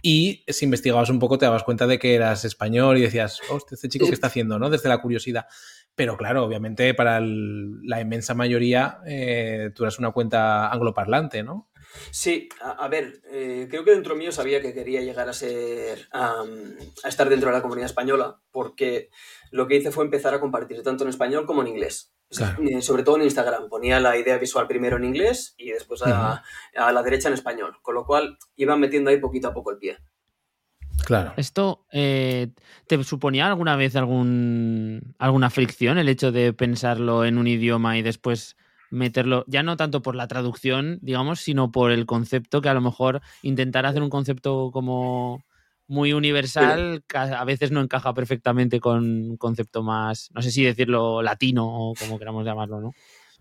[0.01, 3.75] Y si investigabas un poco, te dabas cuenta de que eras español y decías, hostia,
[3.75, 4.59] este chico, ¿qué está haciendo?
[4.59, 4.71] ¿no?
[4.71, 5.47] Desde la curiosidad.
[5.95, 11.69] Pero claro, obviamente para la inmensa mayoría eh, tú eras una cuenta angloparlante, ¿no?
[12.11, 16.43] Sí, a, ver, eh, creo que dentro mío sabía que quería llegar a ser, a
[17.05, 19.11] estar dentro de la comunidad española, porque
[19.51, 22.15] lo que hice fue empezar a compartir tanto en español como en inglés.
[22.41, 23.69] Eh, sobre todo en Instagram.
[23.69, 26.43] Ponía la idea visual primero en inglés y después a,
[26.75, 27.77] la derecha en español.
[27.83, 29.99] Con lo cual iba metiendo ahí poquito a poco el pie.
[31.05, 31.35] Claro.
[31.37, 32.49] ¿Esto eh,
[32.87, 38.03] te suponía alguna vez algún, alguna fricción el hecho de pensarlo en un idioma y
[38.03, 38.57] después
[38.91, 42.83] meterlo, ya no tanto por la traducción, digamos, sino por el concepto, que a lo
[42.83, 45.43] mejor intentar hacer un concepto como
[45.88, 51.23] muy universal a veces no encaja perfectamente con un concepto más, no sé si decirlo
[51.23, 52.93] latino o como queramos llamarlo, ¿no?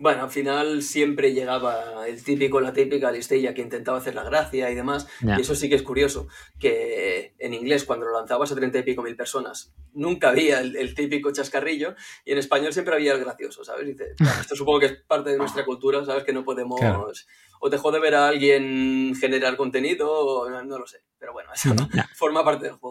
[0.02, 4.72] Bueno, al final siempre llegaba el típico, la típica listilla que intentaba hacer la gracia
[4.72, 5.08] y demás.
[5.22, 6.28] Y eso sí que es curioso,
[6.60, 10.96] que en inglés cuando lo lanzabas a treinta y pico mil personas nunca había el,
[10.96, 13.96] típico chascarrillo y en español siempre había el gracioso, ¿sabes?
[14.40, 16.24] esto supongo que es parte de nuestra cultura, ¿sabes?
[16.24, 16.82] Que no podemos...
[17.64, 21.04] O te jode ver a alguien generar contenido, o no, lo sé.
[21.20, 21.76] Pero bueno, eso
[22.16, 22.91] forma parte del juego.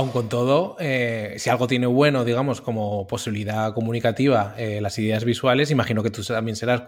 [0.00, 5.26] Aun con todo, eh, si algo tiene bueno, digamos, como posibilidad comunicativa, eh, las ideas
[5.26, 6.84] visuales, imagino que tú también serás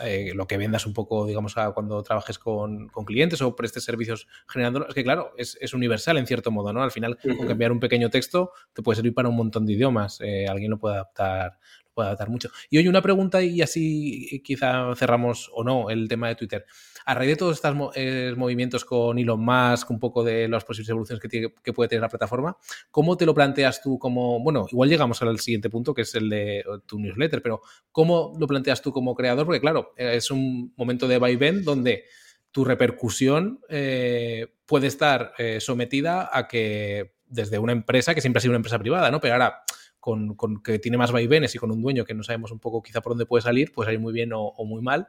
[0.00, 4.86] eh, lo que vendas un poco, digamos, cuando trabajes con, clientes o prestes servicios generando.
[4.86, 6.84] Es que, claro, es, universal en cierto modo, ¿no?
[6.84, 10.20] Al final, con cambiar un pequeño texto, te puede servir para un montón de idiomas.
[10.48, 12.48] alguien lo puede adaptar, lo puede adaptar mucho.
[12.70, 16.64] Y hoy una pregunta, y así quizá cerramos o no el tema de Twitter
[17.04, 20.88] a raíz de todos estos eh, movimientos con Elon Musk, un poco de las posibles
[20.90, 22.56] evoluciones que, puede tener la plataforma,
[22.90, 26.28] ¿cómo te lo planteas tú como, bueno, igual llegamos al siguiente punto, que es el
[26.28, 29.46] de tu newsletter, pero ¿cómo lo planteas tú como creador?
[29.46, 32.04] Porque claro, es un momento de vaivén donde
[32.50, 38.42] tu repercusión eh, puede estar eh, sometida a que desde una empresa, que siempre ha
[38.42, 39.20] sido una empresa privada, ¿no?
[39.20, 39.62] Pero ahora
[39.98, 43.00] con, que tiene más vaivenes y con un dueño que no sabemos un poco quizá
[43.00, 45.08] por dónde puede salir, puede salir muy bien o muy mal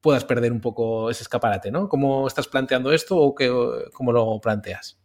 [0.00, 1.88] puedas perder un poco ese escaparate, ¿no?
[1.88, 3.50] ¿Cómo estás planteando esto o qué,
[3.92, 4.98] cómo lo planteas?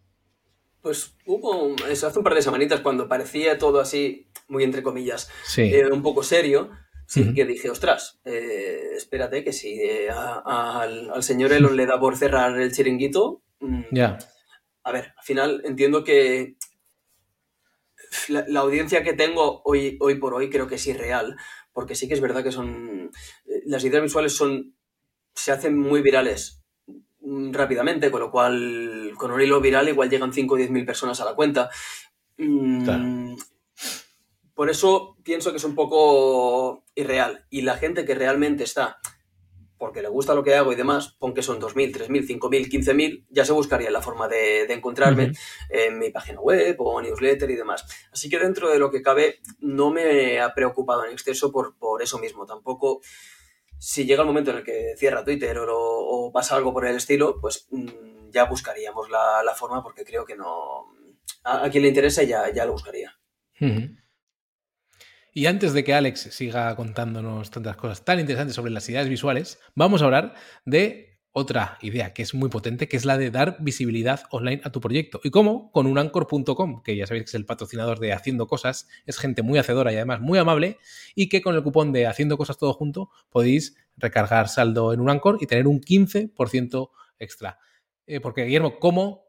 [0.81, 5.87] Pues hubo hace un par de semanitas cuando parecía todo así, muy entre comillas, eh,
[5.91, 6.69] un poco serio.
[7.07, 12.17] Sí, que dije, ostras, eh, espérate que si eh, al, señor Elon le da por
[12.17, 14.17] cerrar el chiringuito, mm, ya.
[14.83, 16.57] A ver, al final entiendo que
[18.29, 21.35] la, audiencia que tengo hoy, hoy por hoy creo que es irreal,
[21.73, 23.11] porque sí que es verdad que son.
[23.65, 24.75] Las ideas visuales son.
[25.35, 26.63] Se hacen muy virales
[27.21, 30.85] mm, rápidamente, con lo cual con un hilo viral igual llegan 5 o 10 mil
[30.85, 31.69] personas a la cuenta.
[32.37, 33.35] Mm,
[34.53, 37.45] por eso pienso que es un poco irreal.
[37.49, 38.99] Y la gente que realmente está
[39.77, 43.25] porque le gusta lo que hago y demás, pon que son 2.000, 3.000, 5.000, 15.000,
[43.29, 45.33] ya se buscaría la forma de, encontrarme
[45.69, 47.85] en mi página web o newsletter y demás.
[48.11, 52.01] Así que dentro de lo que cabe, no me ha preocupado en exceso por, por
[52.01, 52.45] eso mismo.
[52.45, 53.01] Tampoco,
[53.85, 57.39] si llega el momento en el que cierra Twitter o, pasa algo por el estilo,
[57.39, 60.87] pues mm, ya buscaríamos la, forma porque creo que no...
[61.43, 63.15] A, quien le interese ya, ya lo buscaría.
[65.33, 69.59] Y antes de que Alex siga contándonos tantas cosas tan interesantes sobre las ideas visuales,
[69.75, 70.33] vamos a hablar
[70.65, 74.71] de otra idea que es muy potente, que es la de dar visibilidad online a
[74.71, 75.19] tu proyecto.
[75.21, 75.69] ¿Y cómo?
[75.73, 79.59] Con unanchor.com, que ya sabéis que es el patrocinador de Haciendo Cosas, es gente muy
[79.59, 80.77] hacedora y además muy amable,
[81.13, 85.37] y que con el cupón de Haciendo Cosas todo junto podéis recargar saldo en Unancor
[85.41, 87.59] y tener un 15% extra.
[88.07, 89.25] Eh, porque, Guillermo, ¿cómo,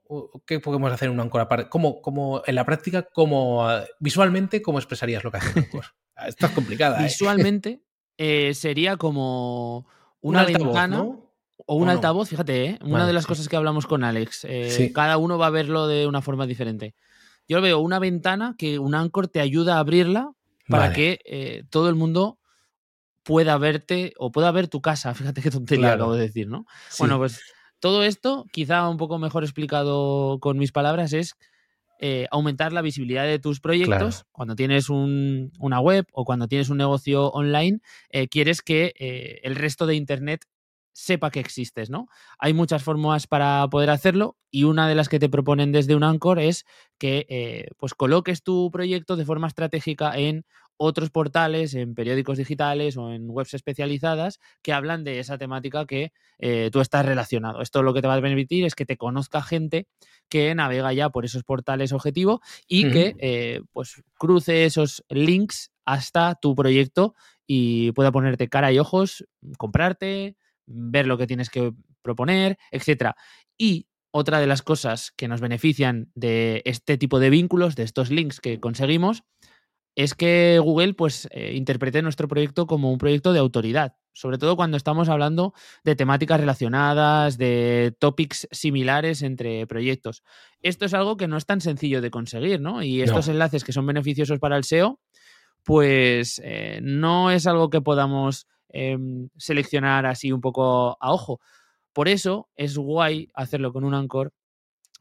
[0.47, 1.69] ¿qué podemos hacer en un Anchor aparte?
[1.69, 5.87] ¿Cómo, en la práctica, cómo, ah, visualmente, cómo expresarías lo que hace Anchor?
[6.14, 7.01] Ah, Esto es complicada.
[7.01, 7.03] ¿eh?
[7.03, 7.83] Visualmente
[8.16, 9.88] eh, sería como
[10.21, 11.26] una ventana
[11.67, 14.47] o un altavoz, fíjate, una de las cosas que hablamos con Alex.
[14.95, 16.95] Cada uno va a verlo de una forma diferente.
[17.49, 20.31] Yo veo una ventana que un Anchor te ayuda a abrirla
[20.69, 22.39] para que todo el mundo
[23.27, 25.13] pueda verte o pueda ver tu casa.
[25.15, 26.65] Fíjate qué tontería acabo de decir, ¿no?
[26.99, 27.41] Bueno, pues
[27.81, 31.37] todo esto, quizá un poco mejor explicado con mis palabras, es
[31.99, 34.25] eh, aumentar la visibilidad de tus proyectos.
[34.33, 39.57] Cuando tienes una web o cuando tienes un negocio online, eh, quieres que eh, el
[39.57, 40.45] resto de Internet
[40.97, 42.09] sepa que existes, ¿no?
[42.39, 46.03] Hay muchas formas para poder hacerlo y una de las que te proponen desde un
[46.03, 46.65] Anchor es
[46.97, 50.47] que pues coloques tu proyecto de forma estratégica en
[50.79, 56.13] otros portales, en periódicos digitales o en webs especializadas que hablan de esa temática que
[56.39, 57.61] eh, tú estás relacionado.
[57.61, 59.87] Esto lo que te va a permitir es que te conozca gente
[60.29, 66.35] que navega ya por esos portales objetivo y que eh, pues cruce esos links hasta
[66.35, 67.15] tu proyecto
[67.47, 69.25] y pueda ponerte cara y ojos,
[69.57, 73.17] comprarte, ver lo que tienes que proponer, etcétera.
[73.57, 78.11] Y otra de las cosas que nos benefician de este tipo de vínculos, de estos
[78.11, 79.25] links que conseguimos,
[79.97, 84.55] es que Google pues eh, interprete nuestro proyecto como un proyecto de autoridad, sobre todo
[84.55, 90.23] cuando estamos hablando de temáticas relacionadas, de topics similares entre proyectos.
[90.61, 92.83] Esto es algo que no es tan sencillo de conseguir, ¿no?
[92.83, 95.01] Y estos enlaces que son beneficiosos para el SEO,
[95.65, 101.41] pues eh, no es algo que podamos em, seleccionar así un poco a ojo.
[101.93, 104.33] Por eso es guay hacerlo con un Anchor,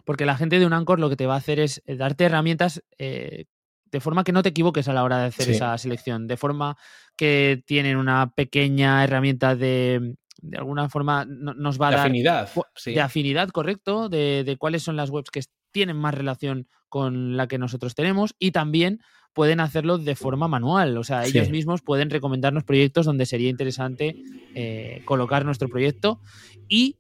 [0.06, 2.26] porque la gente de un Anchor lo que te va a hacer es eh, darte
[2.26, 6.36] herramientas de forma que no te equivoques a la hora de hacer esa selección, de
[6.36, 6.76] forma
[7.16, 12.50] que tienen una pequeña herramienta de, de alguna forma nos va a de dar afinidad,
[12.86, 17.58] de afinidad, correcto, de, cuáles son las webs que tienen más relación con la que
[17.58, 19.02] nosotros tenemos y también
[19.36, 24.16] pueden hacerlo de forma manual, o sea, ellos mismos pueden recomendarnos proyectos donde sería interesante
[24.56, 26.22] eh, colocar nuestro proyecto
[26.70, 26.96] y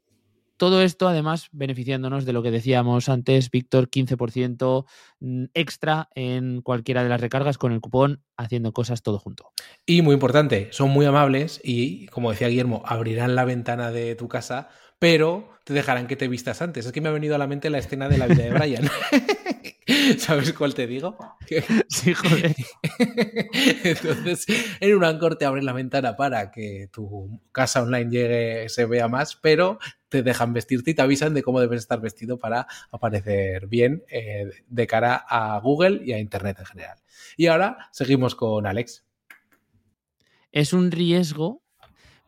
[0.57, 4.85] todo esto, además, beneficiándonos de lo que decíamos antes, Víctor, 15%
[5.19, 9.51] mm, extra en cualquiera de las recargas con el cupón haciendo cosas todo junto.
[9.85, 14.27] Y muy importante, son muy amables y, como decía Guillermo, abrirán la ventana de tu
[14.27, 14.69] casa,
[14.99, 16.85] pero te dejarán que te vistas antes.
[16.85, 18.89] Es que me ha venido a la mente la escena de la vida de Brian.
[20.17, 21.17] ¿Sabes cuál te digo?
[21.89, 22.55] Sí, joder.
[23.83, 24.45] Entonces,
[24.79, 29.07] en un Anchor te abren la ventana para que tu casa online llegue, se vea
[29.07, 29.77] más, pero
[30.09, 34.49] te dejan vestirte y te avisan de cómo debes estar vestido para aparecer bien eh,
[34.67, 36.97] de cara a Google y a Internet en general.
[37.37, 39.05] Y ahora seguimos con Alex.
[40.51, 41.64] Es un riesgo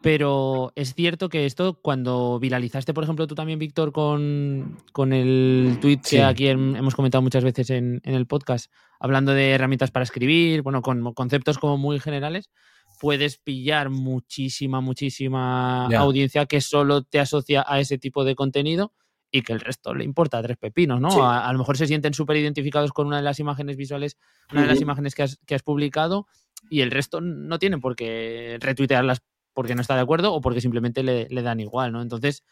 [0.02, 4.78] pero es cierto que esto, cuando viralizaste, por ejemplo, tú también, Víctor, con,
[5.12, 10.04] el tweet que aquí hemos comentado muchas veces en, el podcast, hablando de herramientas para
[10.04, 12.52] escribir, bueno, con conceptos como muy generales,
[13.00, 18.94] puedes pillar muchísima, muchísima audiencia que solo te asocia a ese tipo de contenido
[19.32, 21.30] y que el resto le importa tres pepinos, ¿no?
[21.30, 24.18] A, lo mejor se sienten súper identificados con una de las imágenes visuales,
[24.52, 26.28] una de las imágenes que has, que has publicado
[26.70, 29.22] y el resto no tienen por qué retuitearlas
[29.58, 32.04] porque no está de acuerdo o porque simplemente le, dan igual, ¿no?
[32.04, 32.44] Entonces,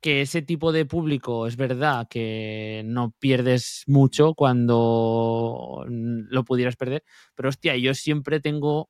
[0.00, 7.04] que ese tipo de público es verdad que no pierdes mucho cuando lo pudieras perder,
[7.34, 8.88] pero hostia, yo siempre tengo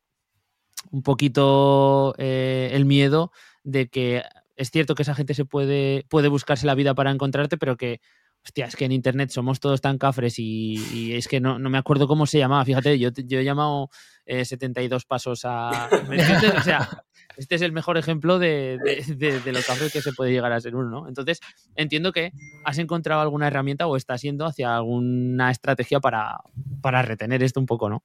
[0.92, 3.32] un poquito eh, el miedo
[3.64, 4.22] de que
[4.54, 8.00] es cierto que esa gente se puede, puede buscarse la vida para encontrarte, pero que,
[8.44, 12.08] hostia, es que en internet somos todos tan cafres y, es que no, me acuerdo
[12.08, 12.64] cómo se llamaba.
[12.64, 13.90] Fíjate, yo, yo he llamado
[14.26, 15.88] 72 eh, pasos a.
[16.58, 17.04] o sea,
[17.36, 18.78] este es el mejor ejemplo de,
[19.16, 19.60] de, lo
[19.92, 21.08] que se puede llegar a ser uno, ¿no?
[21.08, 21.40] Entonces,
[21.76, 22.32] entiendo que
[22.64, 26.40] has encontrado alguna herramienta o estás yendo hacia alguna estrategia para,
[26.80, 28.02] para retener esto un poco, ¿no?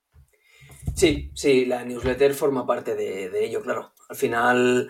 [0.93, 3.93] Sí, sí, la newsletter forma parte de, ello, claro.
[4.09, 4.89] Al final,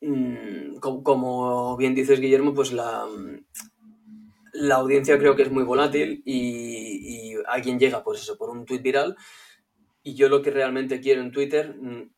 [0.00, 3.06] mm, como, bien dices, Guillermo, pues la,
[4.54, 8.64] la audiencia creo que es muy volátil y, y alguien llega, pues eso, por un
[8.64, 9.16] tweet viral.
[10.02, 12.10] Y yo lo que realmente quiero en Twitter mm,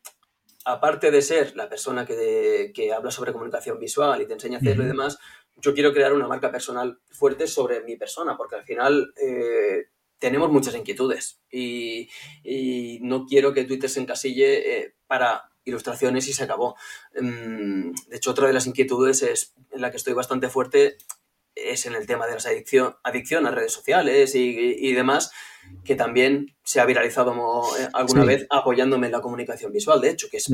[0.67, 4.83] aparte de ser la persona que, habla sobre comunicación visual y te enseña a hacerlo
[4.83, 5.17] y demás,
[5.55, 9.85] yo quiero crear una marca personal fuerte sobre mi persona, porque al final eh,
[10.19, 12.09] tenemos muchas inquietudes y,
[13.01, 16.75] no quiero que Twitter se encasille eh, para ilustraciones y se acabó.
[17.19, 20.97] Mm, de hecho, otra de las inquietudes es en la que estoy bastante fuerte
[21.65, 25.31] es en el tema de la adicción, adicción a redes sociales y demás,
[25.83, 27.33] que también se ha viralizado
[27.79, 30.47] eh, alguna vez apoyándome en la comunicación visual, de hecho, que, es,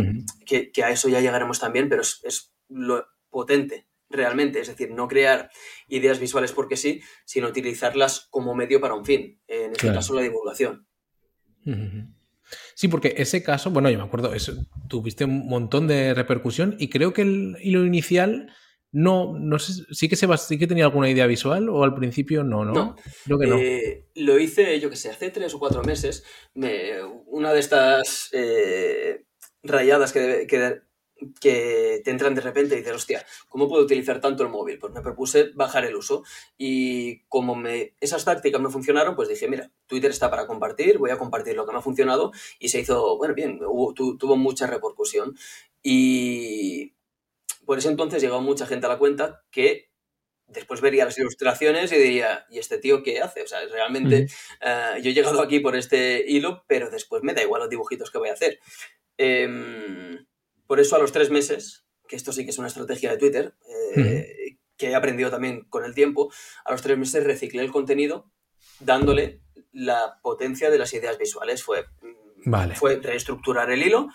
[0.46, 5.50] que, a eso ya llegaremos también, pero es, lo potente realmente, es decir, no crear
[5.88, 10.22] ideas visuales porque sí, sino utilizarlas como medio para un fin, en este caso la
[10.22, 10.88] divulgación.
[12.76, 14.54] Sí, porque ese caso, bueno, yo me acuerdo, eso,
[14.88, 18.54] tuviste un montón de repercusión y creo que el hilo inicial
[18.94, 22.44] no, no sé, sí que, se sí que tenía alguna idea visual o al principio
[22.44, 22.74] no, ¿no?
[22.74, 22.96] no.
[23.26, 23.58] Creo que no.
[23.58, 26.24] Eh, lo hice, yo que sé, hace tres o cuatro meses.
[26.54, 29.26] Me, una de estas eh,
[29.64, 30.82] rayadas que, que,
[31.42, 34.78] que, te entran de repente y dices, hostia, ¿cómo puedo utilizar tanto el móvil?
[34.78, 36.24] Pues me propuse bajar el uso
[36.56, 41.10] y como me, esas tácticas me funcionaron, pues dije, mira, Twitter está para compartir, voy
[41.10, 45.36] a compartir lo que me ha funcionado y se hizo, bueno, bien, tuvo mucha repercusión.
[45.82, 46.93] Y
[47.66, 49.94] por ese entonces llegó mucha gente a la cuenta que
[50.48, 53.42] después vería las ilustraciones y diría, ¿y este tío qué hace?
[53.42, 54.28] O sea, realmente
[54.62, 58.12] eh, yo he llegado aquí por este hilo, pero después me da igual los dibujitos
[58.12, 58.60] que voy a hacer.
[59.18, 60.26] Em,
[60.68, 63.56] por eso a los tres meses, que esto sí que es una estrategia de Twitter,
[63.96, 66.32] eh, que he aprendido también con el tiempo,
[66.66, 68.32] a los tres meses reciclé el contenido
[68.80, 71.64] dándole la potencia de las ideas visuales.
[71.64, 71.86] Fue,
[72.76, 74.10] fue reestructurar el hilo,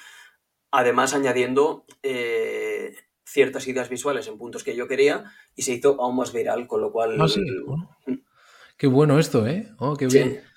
[0.70, 1.84] además añadiendo...
[2.02, 2.94] Eh,
[3.28, 6.80] ciertas ideas visuales en puntos que yo quería y se hizo aún más viral, con
[6.80, 7.20] lo cual...
[7.20, 7.26] Ah,
[8.76, 9.68] qué bueno esto, ¿eh?
[9.78, 10.30] Oh, qué bien.
[10.30, 10.47] Sí.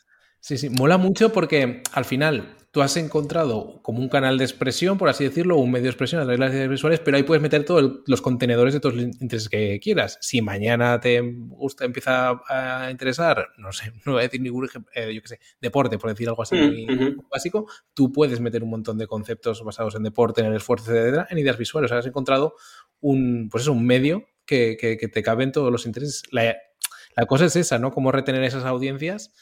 [0.41, 5.09] Sí, mola mucho porque al final tú has encontrado como un canal de expresión, por
[5.09, 7.41] así decirlo, un medio de expresión a través de las ideas visuales, pero ahí puedes
[7.41, 10.17] meter todos los contenedores de todos los intereses que quieras.
[10.21, 14.91] Si mañana te gusta, empieza a interesar, no sé, no voy a decir ningún ejemplo,
[14.95, 18.63] eh, yo qué sé, deporte, por decir algo así mm, muy básico, tú puedes meter
[18.63, 21.89] un montón de conceptos basados en deporte, en el esfuerzo, etcétera, en ideas visuales.
[21.89, 22.55] O sea, has encontrado
[23.01, 26.23] un, pues eso, un medio que, que, que te caben todos los intereses.
[26.31, 26.55] La,
[27.17, 27.91] la cosa es esa, ¿no?
[27.91, 29.33] Cómo retener esas audiencias.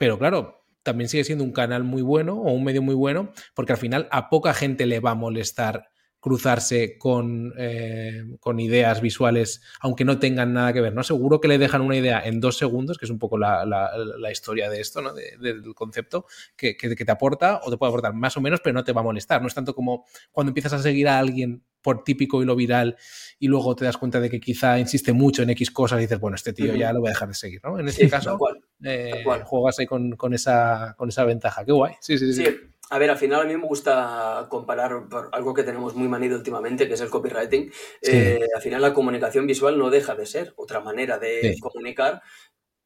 [0.00, 3.72] Pero claro, también sigue siendo un canal muy bueno o un medio muy bueno, porque
[3.72, 9.60] al final a poca gente le va a molestar cruzarse con, eh, con, ideas visuales,
[9.78, 10.94] aunque no tengan nada que ver.
[10.94, 11.02] ¿no?
[11.02, 14.32] Seguro que le dejan una idea en dos segundos, que es un poco la, la,
[14.32, 15.12] historia de esto, ¿no?
[15.12, 16.24] del concepto,
[16.56, 19.02] que, que, te aporta o te puede aportar más o menos, pero no te va
[19.02, 19.42] a molestar.
[19.42, 22.96] No es tanto como cuando empiezas a seguir a alguien por típico y lo viral
[23.38, 26.20] y luego te das cuenta de que quizá insiste mucho en X cosas y dices,
[26.20, 27.78] bueno, este tío ya lo voy a dejar de seguir, ¿no?
[27.78, 28.38] En este caso,
[28.84, 31.64] eh, juegas ahí con, con, esa, con esa ventaja.
[31.64, 31.94] Qué guay.
[32.00, 32.44] Sí, sí, sí,
[32.90, 36.36] A ver, al final a mí me gusta comparar por algo que tenemos muy manido
[36.36, 37.72] últimamente, que es el copywriting.
[38.02, 42.22] Eh, al final la comunicación visual no deja de ser otra manera de comunicar,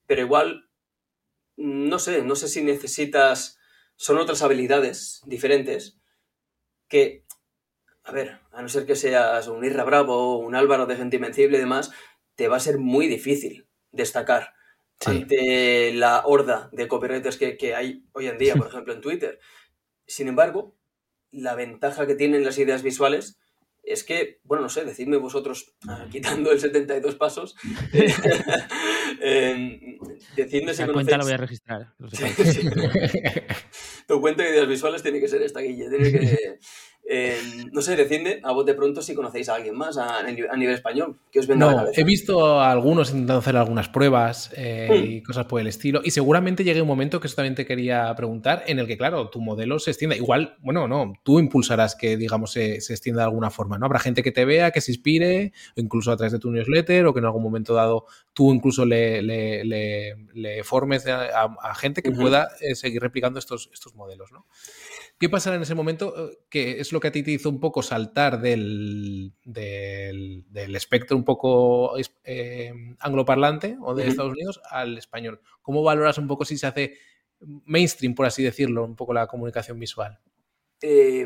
[0.07, 0.69] pero igual,
[1.57, 3.59] no sé, no sé si necesitas,
[3.97, 5.99] son otras habilidades diferentes
[6.89, 7.24] que
[8.05, 11.57] a ver, a no ser que seas un Irra Bravo, un Álvaro de Gente Invencible
[11.57, 11.91] y demás,
[12.35, 14.53] te va a ser muy difícil destacar
[15.07, 19.39] ante la horda de copywriters que, hay hoy en día, por ejemplo, en Twitter.
[20.07, 20.77] Sin embargo,
[21.31, 23.39] la ventaja que tienen las ideas visuales
[23.83, 27.55] es que, bueno, no sé, decidme vosotros, ah, quitando el 72 pasos,
[29.21, 29.99] eh,
[30.37, 31.95] decidme si La cuenta la voy a registrar.
[34.07, 35.89] tu cuenta de ideas visuales tiene que ser esta, Guille.
[35.91, 36.59] Tiene que,
[37.73, 41.17] no sé, decidme a vos de pronto si conocéis a alguien más a, nivel español
[41.31, 45.13] que os No, he visto a algunos intentando hacer algunas pruebas eh, hmm.
[45.13, 46.01] y cosas por el estilo.
[46.03, 49.29] Y seguramente llegue un momento que eso también te quería preguntar, en el que, claro,
[49.29, 50.17] tu modelo se extienda.
[50.17, 53.87] Igual, bueno, no, tú impulsarás que, digamos, se, extienda de alguna forma, ¿no?
[53.87, 57.07] Habrá gente que te vea, que se inspire, o incluso a través de tu newsletter,
[57.07, 62.49] o que en algún momento dado tú incluso le, le, formes a, gente que pueda
[62.61, 64.47] eh, seguir replicando estos, estos modelos, ¿no?
[65.19, 66.31] ¿Qué pasará en ese momento?
[66.31, 71.17] Eh, que es lo que a ti te hizo un poco saltar del, del, espectro
[71.17, 71.95] un poco
[72.25, 75.41] eh, angloparlante o de Estados Unidos al español.
[75.63, 76.99] ¿Cómo valoras un poco si se hace
[77.41, 80.19] mainstream, por así decirlo, un poco la comunicación visual?
[80.81, 81.25] Eh,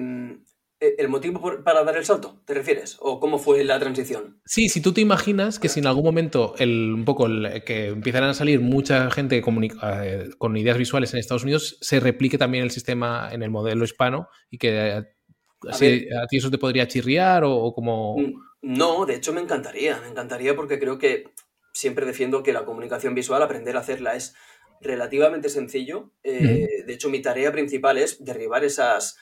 [0.81, 2.99] ¿El motivo para dar el salto, te refieres?
[3.01, 4.41] ¿O cómo fue la transición?
[4.45, 7.27] Sí, si tú te imaginas que si en algún momento el, un poco
[7.67, 12.39] que empiezan a salir mucha gente eh, con ideas visuales en Estados Unidos, se replique
[12.39, 17.43] también el sistema en el modelo hispano y que a, ti eso te podría chirriar
[17.45, 18.17] o, como...
[18.17, 21.25] Mm, no, de hecho me encantaría, me encantaría porque creo que
[21.73, 24.37] siempre defiendo que la comunicación visual, aprender a hacerla es
[24.81, 26.13] relativamente sencillo.
[26.23, 29.17] Eh, de hecho, mi tarea principal es derribar esas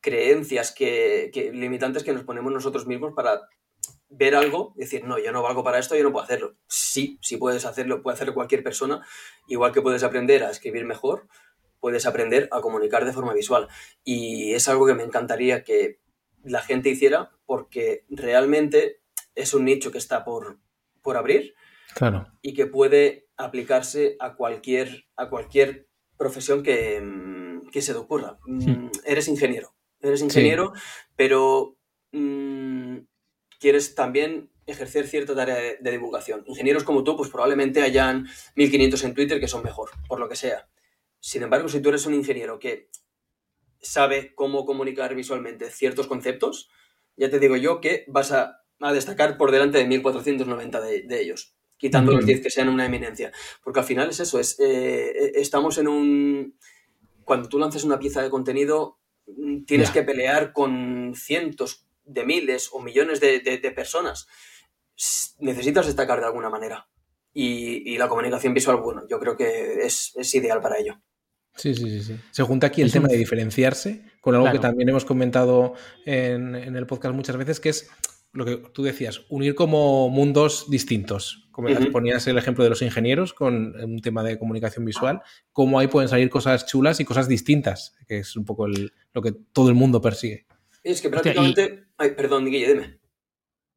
[0.00, 3.42] creencias que, limitantes que nos ponemos nosotros mismos para
[4.08, 6.56] ver algo y decir, no, yo no valgo para esto, yo no puedo hacerlo.
[6.68, 9.04] Sí, sí puedes hacerlo, puede hacerlo cualquier persona,
[9.48, 11.28] igual que puedes aprender a escribir mejor,
[11.80, 13.68] puedes aprender a comunicar de forma visual.
[14.04, 16.00] Y es algo que me encantaría que
[16.44, 19.00] la gente hiciera porque realmente
[19.34, 20.58] es un nicho que está por,
[21.02, 21.54] por abrir
[21.94, 22.26] claro.
[22.42, 27.02] y que puede aplicarse a cualquier, a cualquier profesión que,
[27.70, 28.38] que se te ocurra.
[28.46, 29.74] Mm, eres ingeniero,
[30.08, 30.72] eres ingeniero,
[31.16, 31.76] pero
[32.12, 32.98] mm,
[33.58, 36.44] quieres también ejercer cierta tarea de, divulgación.
[36.46, 38.26] Ingenieros como tú, pues probablemente hayan
[38.56, 40.68] 1500 en Twitter que son mejor, por lo que sea.
[41.20, 42.90] Sin embargo, si tú eres un ingeniero que
[43.80, 46.68] sabe cómo comunicar visualmente ciertos conceptos,
[47.16, 52.12] ya te digo yo que vas a, destacar por delante de 1490 de, ellos, quitando
[52.12, 53.32] los 10 que sean una eminencia.
[53.62, 56.58] Porque al final es eso, es, eh, estamos en un...
[57.24, 58.95] Cuando tú lanzas una pieza de contenido,
[59.66, 64.26] tienes que pelear con cientos de miles o millones de, personas.
[65.40, 66.88] Necesitas destacar de alguna manera.
[67.32, 71.00] Y, la comunicación visual, bueno, yo creo que es, ideal para ello.
[71.54, 75.06] Sí, sí, sí, Se junta aquí el tema de diferenciarse con algo que también hemos
[75.06, 75.74] comentado
[76.04, 77.90] en, el podcast muchas veces, que es
[78.36, 81.48] lo que tú decías, unir como mundos distintos.
[81.50, 85.22] Como ponías el ejemplo de los ingenieros con un tema de comunicación visual,
[85.52, 89.32] cómo ahí pueden salir cosas chulas y cosas distintas, que es un poco lo que
[89.52, 90.46] todo el mundo persigue.
[90.82, 91.86] Es que prácticamente...
[91.96, 93.00] Ay, perdón, Guille, dime.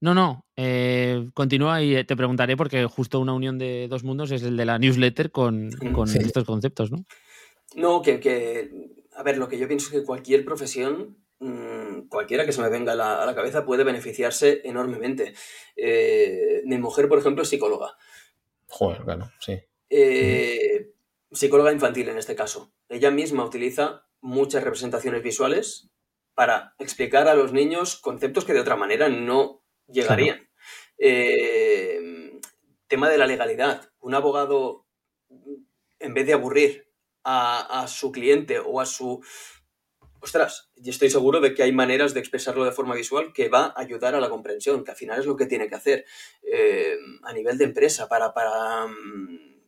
[0.02, 4.44] No, no, eh, continúa y te preguntaré porque justo una unión de dos mundos es
[4.44, 5.70] el de la newsletter con,
[6.06, 7.06] estos conceptos, ¿no?
[7.76, 8.72] No, que, que,
[9.16, 12.70] a ver, lo que yo pienso es que cualquier profesión Mm, cualquiera que se me
[12.70, 15.34] venga a la, cabeza puede beneficiarse enormemente.
[15.76, 17.98] Eh, mi mujer, por ejemplo, es psicóloga.
[18.68, 19.58] Joder, claro, sí.
[19.90, 20.92] Eh,
[21.32, 22.74] psicóloga infantil en este caso.
[22.90, 25.90] Ella misma utiliza muchas representaciones visuales
[26.36, 30.50] para explicar a los niños conceptos que de otra manera no llegarían.
[30.98, 32.40] Eh,
[32.88, 33.90] tema de la legalidad.
[34.02, 34.86] Un abogado,
[36.00, 36.90] en vez de aburrir
[37.24, 39.22] a su cliente o a su
[40.22, 43.68] ostras, y estoy seguro de que hay maneras de expresarlo de forma visual que va
[43.68, 46.06] a ayudar a la comprensión, que al final es lo que tiene que hacer
[46.44, 49.60] eh, a nivel de empresa para, para, mm,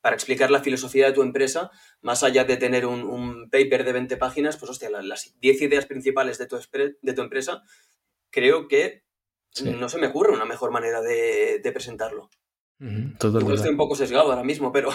[0.00, 1.70] para, explicar la filosofía de tu empresa,
[2.02, 6.38] más allá de tener un, paper de 20 páginas, pues hostia, las 10 ideas principales
[6.38, 6.58] de tu,
[7.02, 7.62] de tu empresa,
[8.30, 9.04] creo que
[9.62, 12.28] no se me ocurre una mejor manera de, presentarlo.
[13.54, 14.90] estoy un poco sesgado ahora mismo, pero,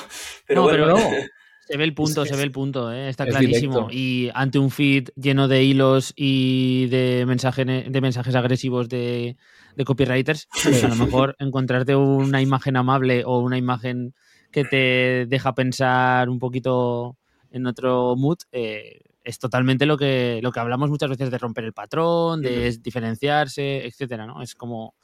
[0.46, 0.96] pero bueno.
[0.96, 1.00] Pero no.
[1.70, 3.10] Se ve el punto, se ve el punto, ¿eh?
[3.10, 3.90] está clarísimo.
[3.92, 9.38] Y ante un feed lleno de hilos y de, mensaje, de mensajes agresivos de,
[9.86, 14.16] copywriters, pues a lo mejor encontrarte una imagen amable o una imagen
[14.52, 17.20] que te deja pensar un poquito
[17.52, 21.66] en otro mood, eh, es totalmente lo que, lo que hablamos muchas veces de romper
[21.66, 24.42] el patrón, de diferenciarse, etcétera, ¿no?
[24.42, 24.96] Es como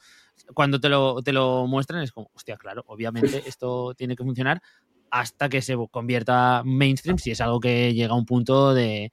[0.52, 4.60] cuando te lo, te lo muestran, es como, hostia, claro, obviamente esto tiene que funcionar
[5.10, 9.12] hasta que se convierta mainstream, si es algo que llega a un punto de,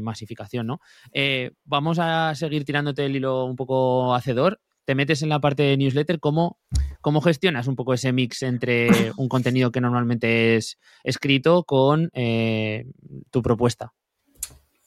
[0.00, 0.80] masificación, ¿no?
[1.12, 4.58] Eh, vamos a seguir tirándote el hilo un poco hacedor.
[4.86, 6.58] Te metes en la parte de newsletter, ¿cómo,
[7.02, 12.86] cómo gestionas un poco ese mix entre un contenido que normalmente es escrito con eh,
[13.30, 13.92] tu propuesta?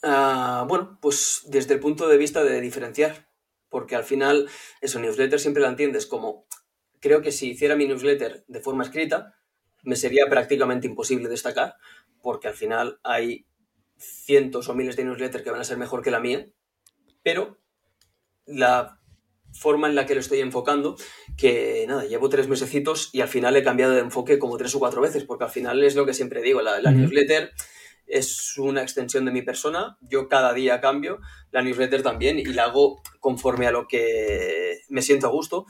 [0.02, 3.30] Ah, bueno, pues desde el punto de vista de diferenciar,
[3.70, 4.50] porque al final,
[4.82, 6.46] eso, newsletter siempre la entiendes como,
[7.00, 9.39] creo que si hiciera mi newsletter de forma escrita,
[9.84, 11.76] me sería prácticamente imposible destacar,
[12.22, 13.46] porque al final hay
[13.98, 16.46] cientos o miles de newsletters que van a ser mejor que la mía.
[17.22, 17.58] pero
[18.46, 19.00] la
[19.52, 20.96] forma en la que lo estoy enfocando,
[21.38, 24.80] que nada, llevo tres mesecitos y al final he cambiado de enfoque como tres o
[24.80, 27.52] cuatro veces, porque al final es lo que siempre digo, la, newsletter
[28.06, 31.20] es una extensión de mi persona, yo cada día cambio,
[31.52, 35.66] la newsletter también, y la hago conforme a lo que me siento a gusto.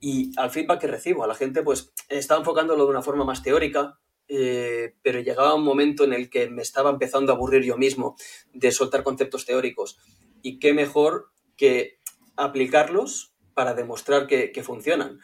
[0.00, 3.42] Y al feedback que recibo, a la gente pues está enfocándolo de una forma más
[3.42, 7.76] teórica, eh, pero llegaba un momento en el que me estaba empezando a aburrir yo
[7.76, 8.16] mismo
[8.52, 9.98] de soltar conceptos teóricos.
[10.42, 11.98] Y qué mejor que
[12.36, 15.20] aplicarlos para demostrar que, funcionan.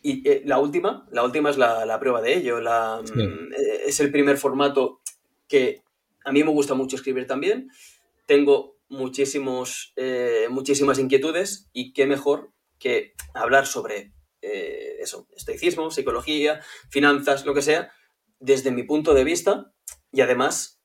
[0.00, 2.60] Y eh, la última, la última es la, prueba de ello.
[2.60, 3.52] La, mm,
[3.86, 5.00] Es el primer formato
[5.48, 5.82] que
[6.24, 7.68] a mí me gusta mucho escribir también.
[8.26, 14.12] Tengo muchísimos, eh, muchísimas inquietudes y qué mejor que hablar sobre
[14.42, 16.60] eh, eso, estoicismo, psicología,
[16.90, 17.92] finanzas, lo que sea,
[18.38, 19.72] desde mi punto de vista
[20.12, 20.80] y además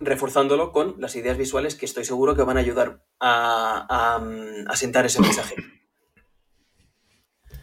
[0.00, 4.20] reforzándolo con las ideas visuales que estoy seguro que van a ayudar a,
[4.68, 5.56] a, sentar ese mensaje.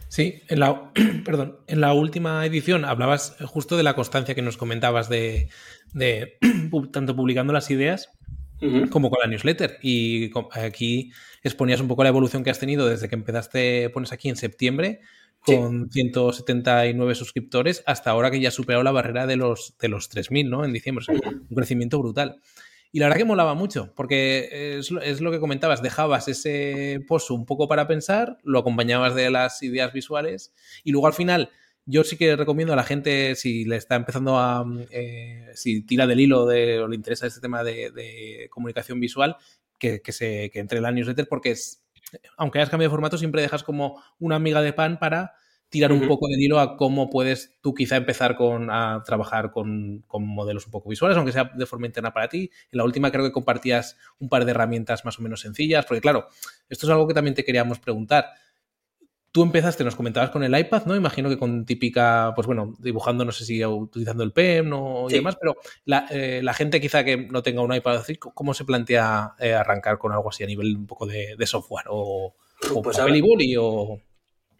[0.08, 0.92] Sí, en la,
[1.24, 5.48] perdón, en la última edición hablabas justo de la constancia que nos comentabas de,
[5.92, 6.38] de
[6.92, 8.10] tanto publicando las ideas
[8.90, 9.78] como con la newsletter.
[9.82, 14.28] Y aquí exponías un poco la evolución que has tenido desde que empezaste, pones aquí
[14.28, 15.00] en septiembre,
[15.40, 20.10] con 179 suscriptores, hasta ahora que ya has superado la barrera de los, de los
[20.10, 20.64] 3.000, ¿no?
[20.64, 21.04] En diciembre.
[21.08, 22.40] un crecimiento brutal.
[22.92, 27.30] Y la verdad que molaba mucho, porque es, es, lo que comentabas, dejabas ese post
[27.30, 31.50] un poco para pensar, lo acompañabas de las ideas visuales y luego al final
[31.86, 34.64] yo sí que recomiendo a la gente, si le está empezando a.
[34.90, 39.36] Eh, si tira del hilo de, o le interesa este tema de, comunicación visual,
[39.78, 41.84] que, se, que entre en la newsletter, porque es,
[42.36, 45.34] aunque hayas cambiado de formato, siempre dejas como una amiga de pan para
[45.68, 50.04] tirar un poco del hilo a cómo puedes tú quizá empezar con, a trabajar con,
[50.06, 52.50] con, modelos un poco visuales, aunque sea de forma interna para ti.
[52.70, 56.00] En la última creo que compartías un par de herramientas más o menos sencillas, porque
[56.00, 56.28] claro,
[56.68, 58.26] esto es algo que también te queríamos preguntar.
[59.36, 60.96] Tú empezaste, nos comentabas con el iPad, ¿no?
[60.96, 64.72] Imagino que con típica, pues bueno, dibujando, no sé si utilizando el PEM
[65.10, 65.56] y demás, pero
[66.10, 70.12] eh, la, gente quizá que no tenga un iPad, ¿cómo se plantea eh, arrancar con
[70.12, 71.84] algo así a nivel un poco de, software?
[71.90, 72.34] ¿O,
[72.82, 74.00] pues papel y o...?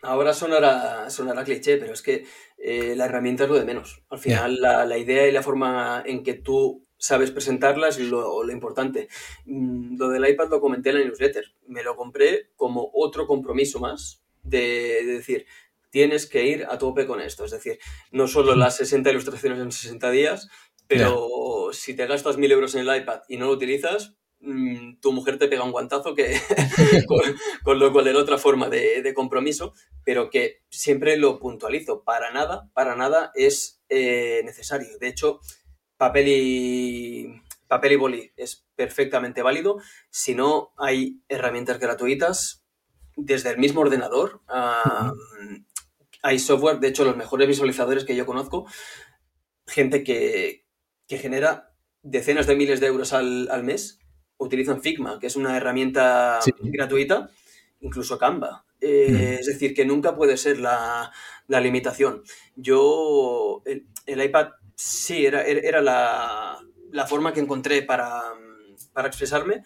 [0.02, 2.26] Ahora sonará, sonará cliché, pero es que
[2.58, 4.02] eh, la herramienta es lo de menos.
[4.10, 8.52] Al final, la, idea y la forma en que tú sabes presentarla es lo, lo
[8.52, 9.08] importante.
[9.46, 11.46] Mm, lo del iPad lo comenté en la newsletter.
[11.66, 15.46] Me lo compré como otro compromiso más de, decir,
[15.90, 17.44] tienes que ir a tope con esto.
[17.44, 17.78] Es decir,
[18.10, 20.48] no solo las 60 ilustraciones en 60 días,
[20.86, 25.12] pero si te gastas 1000 euros en el iPad y no lo utilizas, mm, tu
[25.12, 26.38] mujer te pega un guantazo que
[27.64, 29.74] con, lo cual era otra forma de, compromiso,
[30.04, 32.04] pero que siempre lo puntualizo.
[32.04, 34.98] Para nada, para nada es eh, necesario.
[34.98, 35.40] De hecho,
[35.96, 39.78] papel y, papel y boli es perfectamente válido.
[40.10, 42.65] Si no, hay herramientas gratuitas
[43.16, 44.42] desde el mismo ordenador.
[46.22, 48.66] hay software, de hecho, los mejores visualizadores que yo conozco,
[49.66, 50.64] gente que,
[51.08, 53.98] genera decenas de miles de euros al, mes,
[54.38, 57.30] utilizan Figma, que es una herramienta gratuita,
[57.80, 58.64] incluso Canva.
[58.80, 61.10] Eh, es decir, que nunca puede ser la,
[61.48, 62.22] limitación.
[62.54, 66.58] Yo, el, iPad sí, era, era la,
[66.92, 68.22] la, forma que encontré para,
[68.92, 69.62] para expresarme,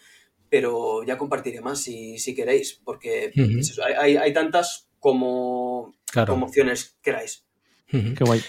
[0.50, 3.32] pero ya compartiré más si, si queréis, porque
[3.98, 5.94] hay, hay, tantas como,
[6.26, 7.46] como opciones queráis.
[7.86, 8.42] Qué guay.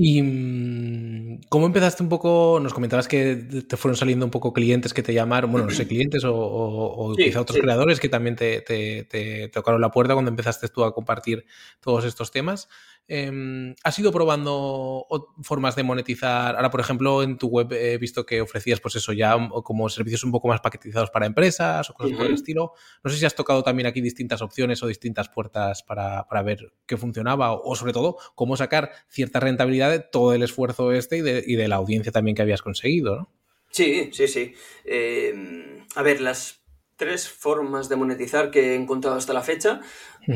[0.00, 2.60] ¿Y mm, cómo empezaste un poco?
[2.62, 3.34] Nos comentabas que
[3.66, 7.40] te fueron saliendo un poco clientes que te llamaron, bueno, no sé, clientes o, quizá
[7.40, 11.46] otros creadores que también te, te, tocaron la puerta cuando empezaste tú a compartir
[11.80, 12.68] todos estos temas.
[13.10, 15.06] Em, ¿Has ido probando
[15.42, 16.54] formas de monetizar?
[16.56, 19.34] Ahora, por ejemplo, en tu web he visto que ofrecías, pues eso, ya
[19.64, 22.74] como servicios un poco más paquetizados para empresas o cosas por el estilo.
[23.02, 26.98] No sé si has tocado también aquí distintas opciones o distintas puertas para, ver qué
[26.98, 31.22] funcionaba o, sobre todo, cómo sacar cierta rentabilidad de todo el esfuerzo este y
[31.56, 33.32] de, la audiencia también que habías conseguido, ¿no?
[33.70, 34.54] Sí, sí, sí.
[34.84, 36.62] Em, a ver, las
[36.98, 39.80] tres formas de monetizar que he encontrado hasta la fecha.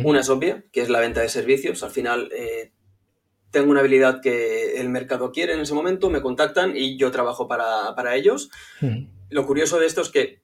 [0.05, 1.83] Una es obvia, que es la venta de servicios.
[1.83, 2.73] Al final eh,
[3.51, 7.47] tengo una habilidad que el mercado quiere en ese momento, me contactan y yo trabajo
[7.47, 8.51] para, ellos.
[9.29, 10.41] Lo curioso de esto es que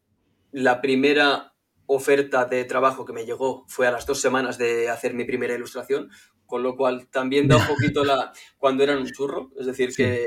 [0.53, 1.55] la primera
[1.87, 5.55] oferta de trabajo que me llegó fue a las dos semanas de hacer mi primera
[5.55, 6.11] ilustración,
[6.45, 8.33] con lo cual también da un poquito la...
[8.59, 10.27] cuando eran un churro, es decir, que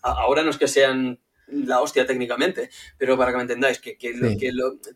[0.00, 3.96] ahora no es que sean la hostia técnicamente, pero para que me entendáis, que,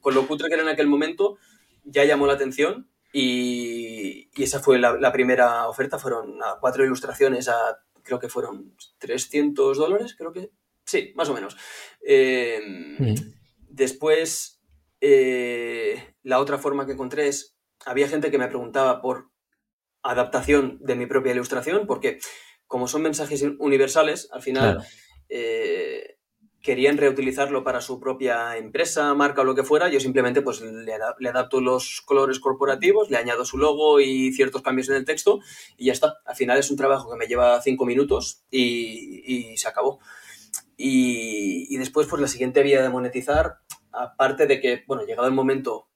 [0.01, 1.39] con lo cutre que era en aquel momento,
[1.85, 8.19] ya llamó la atención y, esa fue la, primera oferta, fueron cuatro ilustraciones a, creo
[8.19, 10.51] que fueron 300 dólares, creo que,
[10.85, 11.57] sí, más o menos.
[12.01, 13.15] Em,
[13.69, 14.61] después
[15.01, 19.31] eh, la otra forma que encontré es, había gente que me preguntaba por
[20.03, 22.19] adaptación de mi propia ilustración, porque
[22.67, 24.85] como son mensajes universales, al final
[25.29, 26.18] eh,
[26.63, 30.93] querían reutilizarlo para su propia empresa, marca o lo que fuera, yo simplemente pues le,
[30.93, 35.41] adapto los colores corporativos, le añado su logo y ciertos cambios en el texto
[35.77, 36.17] y ya está.
[36.25, 40.01] Al final es un trabajo que me lleva cinco minutos y, se acabó.
[40.77, 43.59] Y, y, después pues la siguiente vía de monetizar,
[43.93, 45.89] aparte de que, bueno, llegado el momento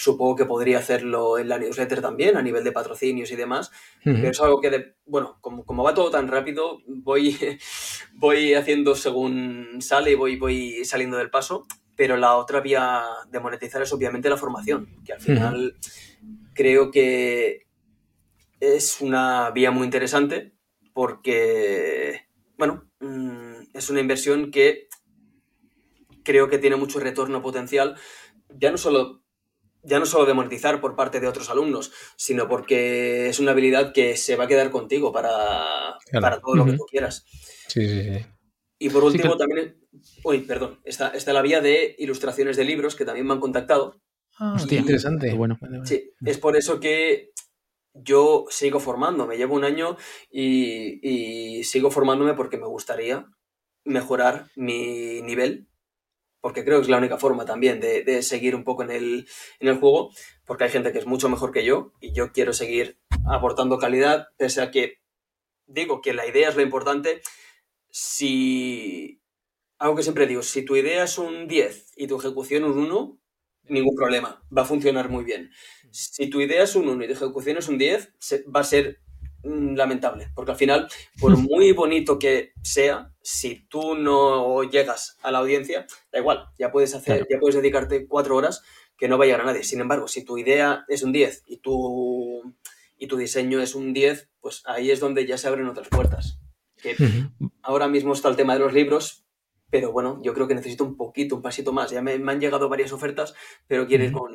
[0.00, 3.70] Supongo que podría hacerlo en la newsletter también, a nivel de patrocinios y demás.
[4.02, 7.36] Pero es algo que, bueno, como, como, va todo tan rápido, voy,
[8.14, 11.66] voy haciendo según sale y voy, voy saliendo del paso.
[11.96, 15.76] Pero la otra vía de monetizar es obviamente la formación, que al final
[16.54, 17.66] creo que
[18.58, 20.54] es una vía muy interesante
[20.94, 22.26] porque,
[22.56, 24.88] bueno, mm, es una inversión que
[26.22, 27.96] creo que tiene mucho retorno potencial,
[28.58, 29.19] ya no solo
[29.82, 33.92] ya no solo de monetizar por parte de otros alumnos, sino porque es una habilidad
[33.92, 37.24] que se va a quedar contigo para, para todo lo que tú quieras.
[37.68, 38.26] Sí, sí, sí.
[38.78, 39.78] Y por último, también.
[40.24, 40.80] Uy, perdón.
[40.84, 44.00] Está, está la vía de ilustraciones de libros que también me han contactado.
[44.38, 45.34] Ah, interesante.
[45.34, 45.58] Bueno.
[45.84, 47.32] Sí, es por eso que
[47.92, 49.36] yo sigo formándome.
[49.36, 49.98] Llevo un año
[50.30, 53.26] y, y sigo formándome porque me gustaría
[53.84, 55.69] mejorar mi nivel
[56.40, 59.26] porque creo que es la única forma también de, seguir un poco en el,
[59.78, 60.10] juego,
[60.46, 64.28] porque hay gente que es mucho mejor que yo y yo quiero seguir aportando calidad,
[64.36, 65.00] pese a que
[65.66, 67.22] digo que la idea es lo importante.
[67.90, 69.20] Si,
[69.78, 73.18] algo que siempre digo, si tu idea es un 10 y tu ejecución un 1,
[73.64, 75.50] ningún problema, va a funcionar muy bien.
[75.90, 78.14] Si tu idea es un 1 y tu ejecución es un 10,
[78.54, 79.09] va a ser Mm,
[79.42, 80.88] lamentable, porque al final,
[81.18, 86.70] por muy bonito que sea, si tú no llegas a la audiencia, da igual, ya
[86.70, 88.62] puedes hacer, ya puedes dedicarte cuatro horas
[88.96, 89.64] que no va a llegar a nadie.
[89.64, 92.54] Sin embargo, si tu idea es un 10 y tu,
[92.98, 96.38] y tu diseño es un 10, pues ahí es donde ya se abren otras puertas.
[96.76, 96.96] Que
[97.62, 99.24] ahora mismo está el tema de los libros,
[99.70, 101.90] pero bueno, yo creo que necesito un poquito, un pasito más.
[101.90, 103.34] Ya me, han llegado varias ofertas,
[103.66, 104.32] pero quiero con,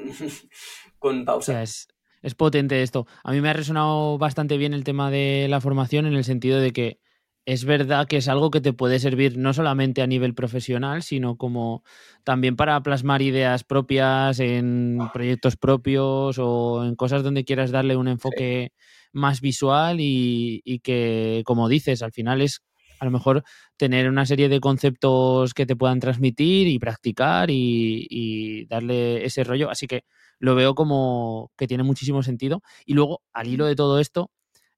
[1.00, 1.95] con pausa es
[2.34, 3.06] potente esto.
[3.24, 6.60] A mí me ha resonado bastante bien el tema de la formación en el sentido
[6.60, 7.00] de que
[7.46, 11.38] es verdad que es algo que te puede servir no solamente a nivel profesional, sino
[11.38, 11.84] como
[12.24, 18.08] también para plasmar ideas propias en proyectos propios o en cosas donde quieras darle un
[18.08, 18.72] enfoque
[19.14, 22.64] más visual y, que, como dices, al final es
[23.00, 23.44] a lo mejor
[23.78, 29.44] tener una serie de conceptos que te puedan transmitir y practicar y, y darle ese
[29.44, 29.70] rollo.
[29.70, 30.04] Así que
[30.40, 32.62] lo veo como que tiene muchísimo sentido.
[32.86, 34.32] Y luego, al hilo de todo esto,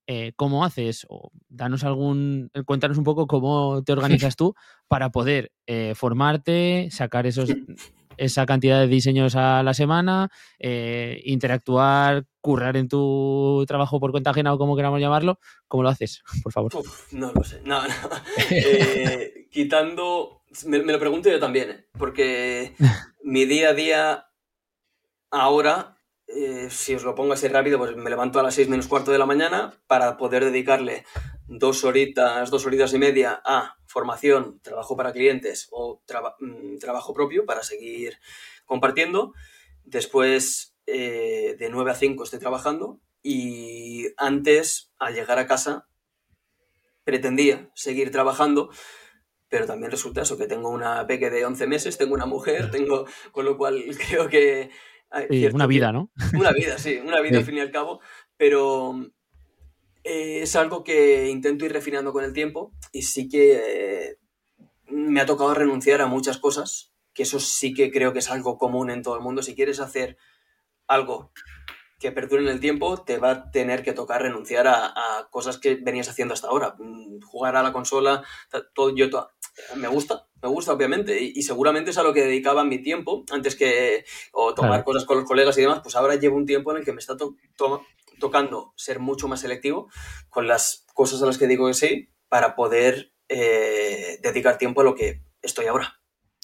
[0.09, 1.05] eh, ¿cómo haces?
[1.09, 4.55] O danos algún, eh, cuéntanos un poco cómo te organizas tú
[4.87, 7.53] para poder eh, formarte, sacar esos,
[8.15, 14.53] esa cantidad de diseños a la semana, interactuar, currar en tu trabajo por cuenta ajena
[14.53, 15.37] o como queramos llamarlo.
[15.67, 16.23] ¿Cómo lo haces?
[16.43, 16.71] Por favor.
[17.11, 17.61] no lo sé.
[17.65, 17.93] No, no.
[19.51, 20.43] quitando.
[20.65, 22.73] Me, me, lo pregunto yo también, porque
[23.23, 24.27] mi día a día
[25.29, 28.87] Ahora, eh, si os lo pongo así rápido, pues me levanto a las 6 menos
[28.87, 31.05] cuarto de la mañana para poder dedicarle
[31.47, 36.01] dos horitas, dos horitas y media a formación, trabajo para clientes o
[36.39, 38.19] mm, trabajo propio para seguir
[38.65, 39.33] compartiendo.
[39.83, 45.87] Después, eh, de 9 a 5 estoy trabajando y antes, al llegar a casa,
[47.03, 48.69] pretendía seguir trabajando,
[49.49, 53.05] pero también resulta eso, que tengo una peque de 11 meses, tengo una mujer, tengo,
[53.31, 54.69] con lo cual creo que
[55.53, 56.11] una vida, ¿no?
[56.33, 58.01] Una vida, sí, una vida al fin y al cabo,
[58.35, 58.95] pero
[60.03, 64.17] eh, es algo que intento ir refinando con el tiempo y sí que eh,
[64.87, 68.57] me ha tocado renunciar a muchas cosas, que eso sí que creo que es algo
[68.57, 69.41] común en todo el mundo.
[69.41, 70.17] Si quieres hacer
[70.87, 71.31] algo
[71.99, 75.75] que perdure en el tiempo, te va a tener que tocar renunciar a, cosas que
[75.75, 76.75] venías haciendo hasta ahora.
[76.77, 78.23] Mm, jugar a la consola,
[78.73, 79.07] todo, yo
[79.75, 83.55] me gusta, me gusta obviamente, y, seguramente es a lo que dedicaba mi tiempo, antes
[83.55, 86.77] que o tomar cosas con los colegas y demás, pues ahora llevo un tiempo en
[86.77, 87.15] el que me está
[88.19, 89.89] tocando ser mucho más selectivo
[90.29, 94.83] con las cosas a las que digo que sí, para poder eh, dedicar tiempo a
[94.83, 95.99] lo que estoy ahora.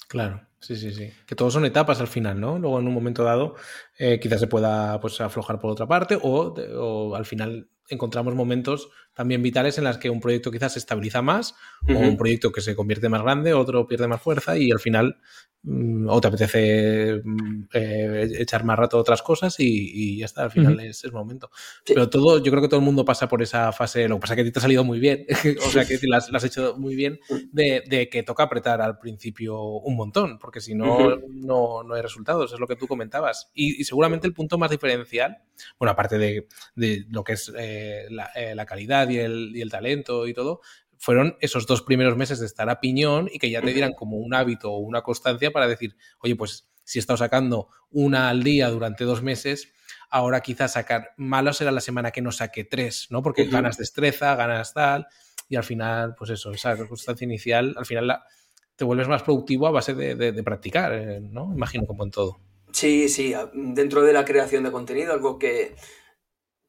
[0.08, 1.12] Claro, sí, sí, sí.
[1.26, 2.58] Que todos son etapas al final, ¿no?
[2.58, 3.54] Luego en un momento dado
[3.98, 8.88] eh, quizás se pueda pues, aflojar por otra parte o, o al final encontramos momentos
[9.14, 11.54] también vitales en las que un proyecto quizás se estabiliza más
[11.88, 15.18] o un proyecto que se convierte más grande, otro pierde más fuerza y al final
[15.62, 20.50] mm, o te apetece mm, eh, echar más rato otras cosas y, ya está, al
[20.50, 21.50] final es el momento.
[21.86, 24.34] Pero todo, yo creo que todo el mundo pasa por esa fase, lo que pasa
[24.34, 25.26] es que a ti te ha salido muy bien,
[25.64, 27.20] o sea que las, has hecho muy bien,
[27.52, 32.52] de, que toca apretar al principio un montón, porque si no, no, no, hay resultados,
[32.52, 33.50] es lo que tú comentabas.
[33.54, 35.38] Y, seguramente el punto más diferencial,
[35.78, 36.46] bueno, aparte de,
[37.10, 40.60] lo que es eh, la, eh, la calidad, y el, talento y todo,
[40.98, 44.16] fueron esos dos primeros meses de estar a piñón y que ya te dieran como
[44.16, 48.42] un hábito o una constancia para decir, oye, pues si he estado sacando una al
[48.42, 49.72] día durante dos meses,
[50.10, 53.22] ahora quizás sacar, malo será la semana que no saque tres, ¿no?
[53.22, 55.06] Porque ganas destreza, ganas tal,
[55.48, 58.20] y al final, pues eso, esa constancia inicial, al final
[58.76, 61.52] te vuelves más productivo a base de, practicar, eh, ¿no?
[61.54, 62.40] Imagino como en todo.
[62.72, 65.76] Sí, sí, dentro de la creación de contenido, algo que,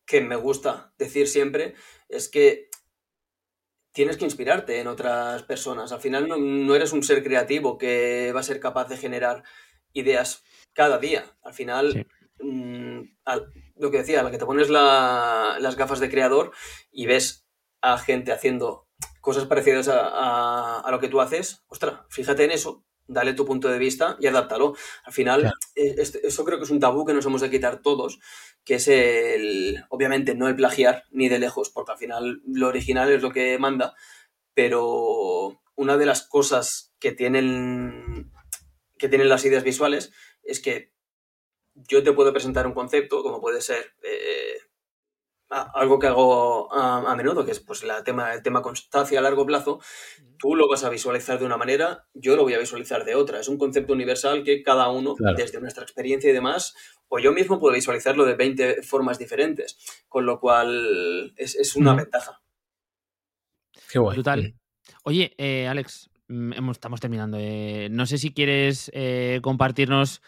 [0.06, 1.76] que me gusta decir siempre
[2.10, 2.70] es que
[3.92, 5.92] tienes que inspirarte en otras personas.
[5.92, 9.44] Al final no, eres un ser creativo que va a ser capaz de generar
[9.94, 10.44] ideas
[10.74, 11.26] cada día.
[11.44, 12.08] Al final,
[12.40, 13.02] mm,
[13.78, 16.52] lo que decía, la que te pones las gafas de creador
[16.92, 17.48] y ves
[17.82, 18.88] a gente haciendo
[19.22, 23.70] cosas parecidas a, a lo que tú haces, ostras, fíjate en eso dale tu punto
[23.70, 24.76] de vista y adáptalo.
[25.04, 28.20] Al final, eh, eso creo que es un tabú que nos hemos de quitar todos,
[28.64, 33.12] que es el, obviamente, no el plagiar ni de lejos, porque al final lo original
[33.12, 33.94] es lo que manda,
[34.54, 38.32] pero una de las cosas que tienen,
[38.98, 40.12] que tienen las ideas visuales
[40.44, 40.94] es que
[41.76, 44.58] yo te puedo presentar un concepto, como puede ser eh,
[45.50, 49.46] algo que hago a, menudo, que es pues, la tema, el tema constancia a largo
[49.46, 49.80] plazo,
[50.38, 53.40] tú lo vas a visualizar de una manera, yo lo voy a visualizar de otra.
[53.40, 56.76] Es un concepto universal que cada uno, desde nuestra experiencia y demás,
[57.08, 59.78] o yo mismo puedo visualizarlo de 20 formas diferentes,
[60.08, 62.42] con lo cual es, una ventaja.
[63.90, 64.16] Qué guay.
[64.16, 64.56] Total.
[65.04, 67.38] Oye, eh, Alex, mm, estamos terminando.
[67.40, 70.22] Eh, no sé si quieres eh, compartirnos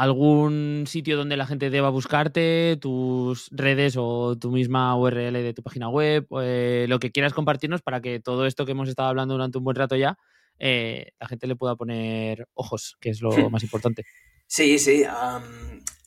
[0.00, 5.62] algún sitio donde la gente deba buscarte, tus redes o tu misma URL de tu
[5.62, 9.34] página web, eh, lo que quieras compartirnos para que todo esto que hemos estado hablando
[9.34, 10.16] durante un buen rato ya,
[10.58, 14.06] eh, la gente le pueda poner ojos, que es lo más importante.
[14.46, 15.04] Sí, sí.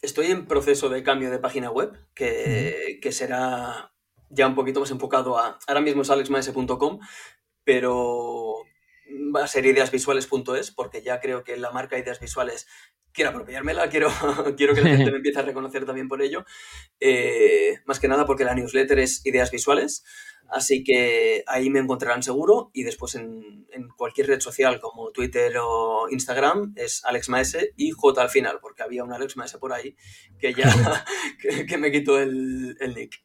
[0.02, 3.94] estoy en proceso de cambio de página web, que, que, será
[4.32, 5.60] ya un poquito más enfocado a...
[5.68, 7.00] Ahora mismo es alexmaese.com,
[7.64, 8.56] pero
[9.36, 12.68] va a ser ideasvisuales.es, porque ya creo que la marca Ideas Visuales
[13.14, 14.10] quiero apropiármela, quiero,
[14.58, 16.46] quiero que la gente me empiece a reconocer también por ello.
[17.00, 20.04] Eh, más que nada porque la newsletter es ideas visuales,
[20.50, 23.54] así que ahí me encontrarán seguro y después en,
[23.98, 28.84] cualquier red social como Twitter o Instagram es Alex Maese y J al final, porque
[28.84, 29.96] había un Alex Maese por ahí
[30.40, 30.64] que ya
[31.68, 33.24] que, me quitó el, nick.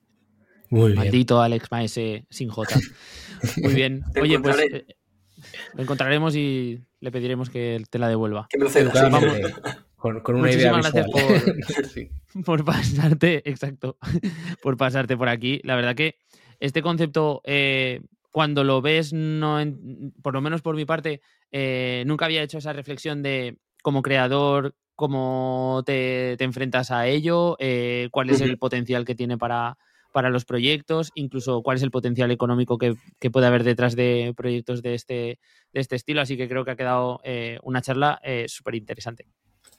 [0.71, 0.97] Muy bien.
[0.97, 2.79] Maldito Alex Maese sin J.
[3.59, 4.05] Muy bien.
[4.21, 4.98] Oye, pues eh,
[5.75, 8.47] lo encontraremos y le pediremos que te la devuelva.
[8.51, 8.95] Que me cedas.
[9.99, 11.09] Con, una idea gracias
[12.45, 13.97] por, pasarte, exacto,
[14.63, 15.61] por pasarte por aquí.
[15.65, 16.19] La verdad que
[16.61, 19.59] este concepto, eh, cuando lo ves, no
[20.23, 21.21] por lo menos por mi parte,
[21.51, 28.09] eh, nunca había hecho esa reflexión de como creador, cómo te, enfrentas a ello, eh,
[28.13, 29.79] cuál es el potencial que tiene para,
[30.19, 32.97] para los proyectos, incluso cuál es el potencial económico que,
[33.31, 35.39] puede haber detrás de proyectos de este,
[35.73, 36.21] de este estilo.
[36.21, 39.29] Así que creo que ha quedado eh, una charla eh, súper interesante.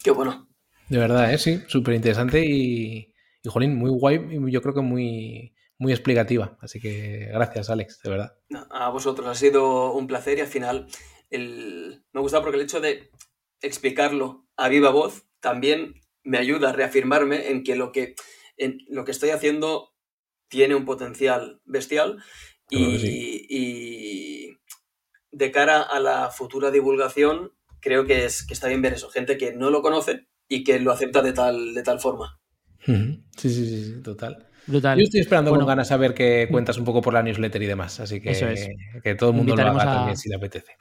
[0.02, 0.48] Qué bueno.
[0.88, 1.38] De verdad, ¿eh?
[1.38, 3.14] sí, súper interesante y,
[3.44, 6.58] y, jolín, muy guay y yo creo que muy, muy explicativa.
[6.62, 8.38] Así que gracias, Alex, de verdad.
[8.70, 10.88] A vosotros, ha sido un placer y al final
[11.30, 12.02] el...
[12.14, 13.12] me gusta porque el hecho de
[13.60, 18.16] explicarlo a viva voz también me ayuda a reafirmarme en que lo que,
[18.56, 19.99] en lo que estoy haciendo
[20.50, 22.22] tiene un potencial bestial
[22.70, 24.58] y,
[25.32, 29.38] de cara a la futura divulgación creo que, es, que está bien ver eso, gente
[29.38, 32.40] que no lo conoce y que lo acepta de tal, de tal forma.
[32.84, 34.50] Sí, sí, sí, total.
[34.68, 37.66] Yo estoy esperando con ganas a ver que cuentas un poco por la newsletter y
[37.66, 38.34] demás, así que,
[39.04, 40.74] que todo el mundo lo haga también si le apetece.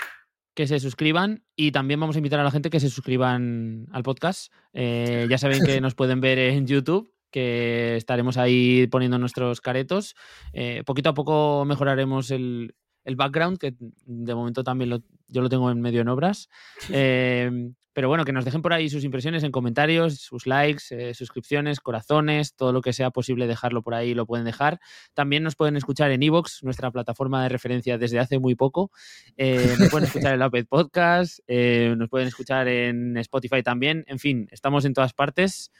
[0.54, 4.02] Que se suscriban y también vamos a invitar a la gente que se suscriban al
[4.02, 4.52] podcast.
[4.72, 10.14] Eh, ya saben que nos pueden ver en YouTube que estaremos ahí poniendo nuestros caretos.
[10.52, 12.74] Eh, poquito a poco mejoraremos el,
[13.16, 16.48] background, que de momento también yo lo tengo en medio en obras.
[16.92, 21.14] Em, pero bueno, que nos dejen por ahí sus impresiones en comentarios, sus likes, eh,
[21.14, 24.78] suscripciones, corazones, todo lo que sea posible dejarlo por ahí lo pueden dejar.
[25.14, 28.92] También nos pueden escuchar en Evox, nuestra plataforma de referencia desde hace muy poco.
[29.36, 34.04] Eh, nos pueden escuchar en la Podcast, nos pueden escuchar en Spotify también.
[34.06, 35.72] En fin, estamos en todas partes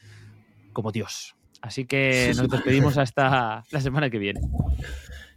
[0.73, 1.38] como Dios.
[1.61, 4.41] Así que nos despedimos hasta la semana que viene.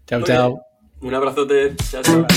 [0.06, 0.62] Chao, chao.
[1.02, 1.76] Un abrazote.
[1.90, 2.28] Chao, chao.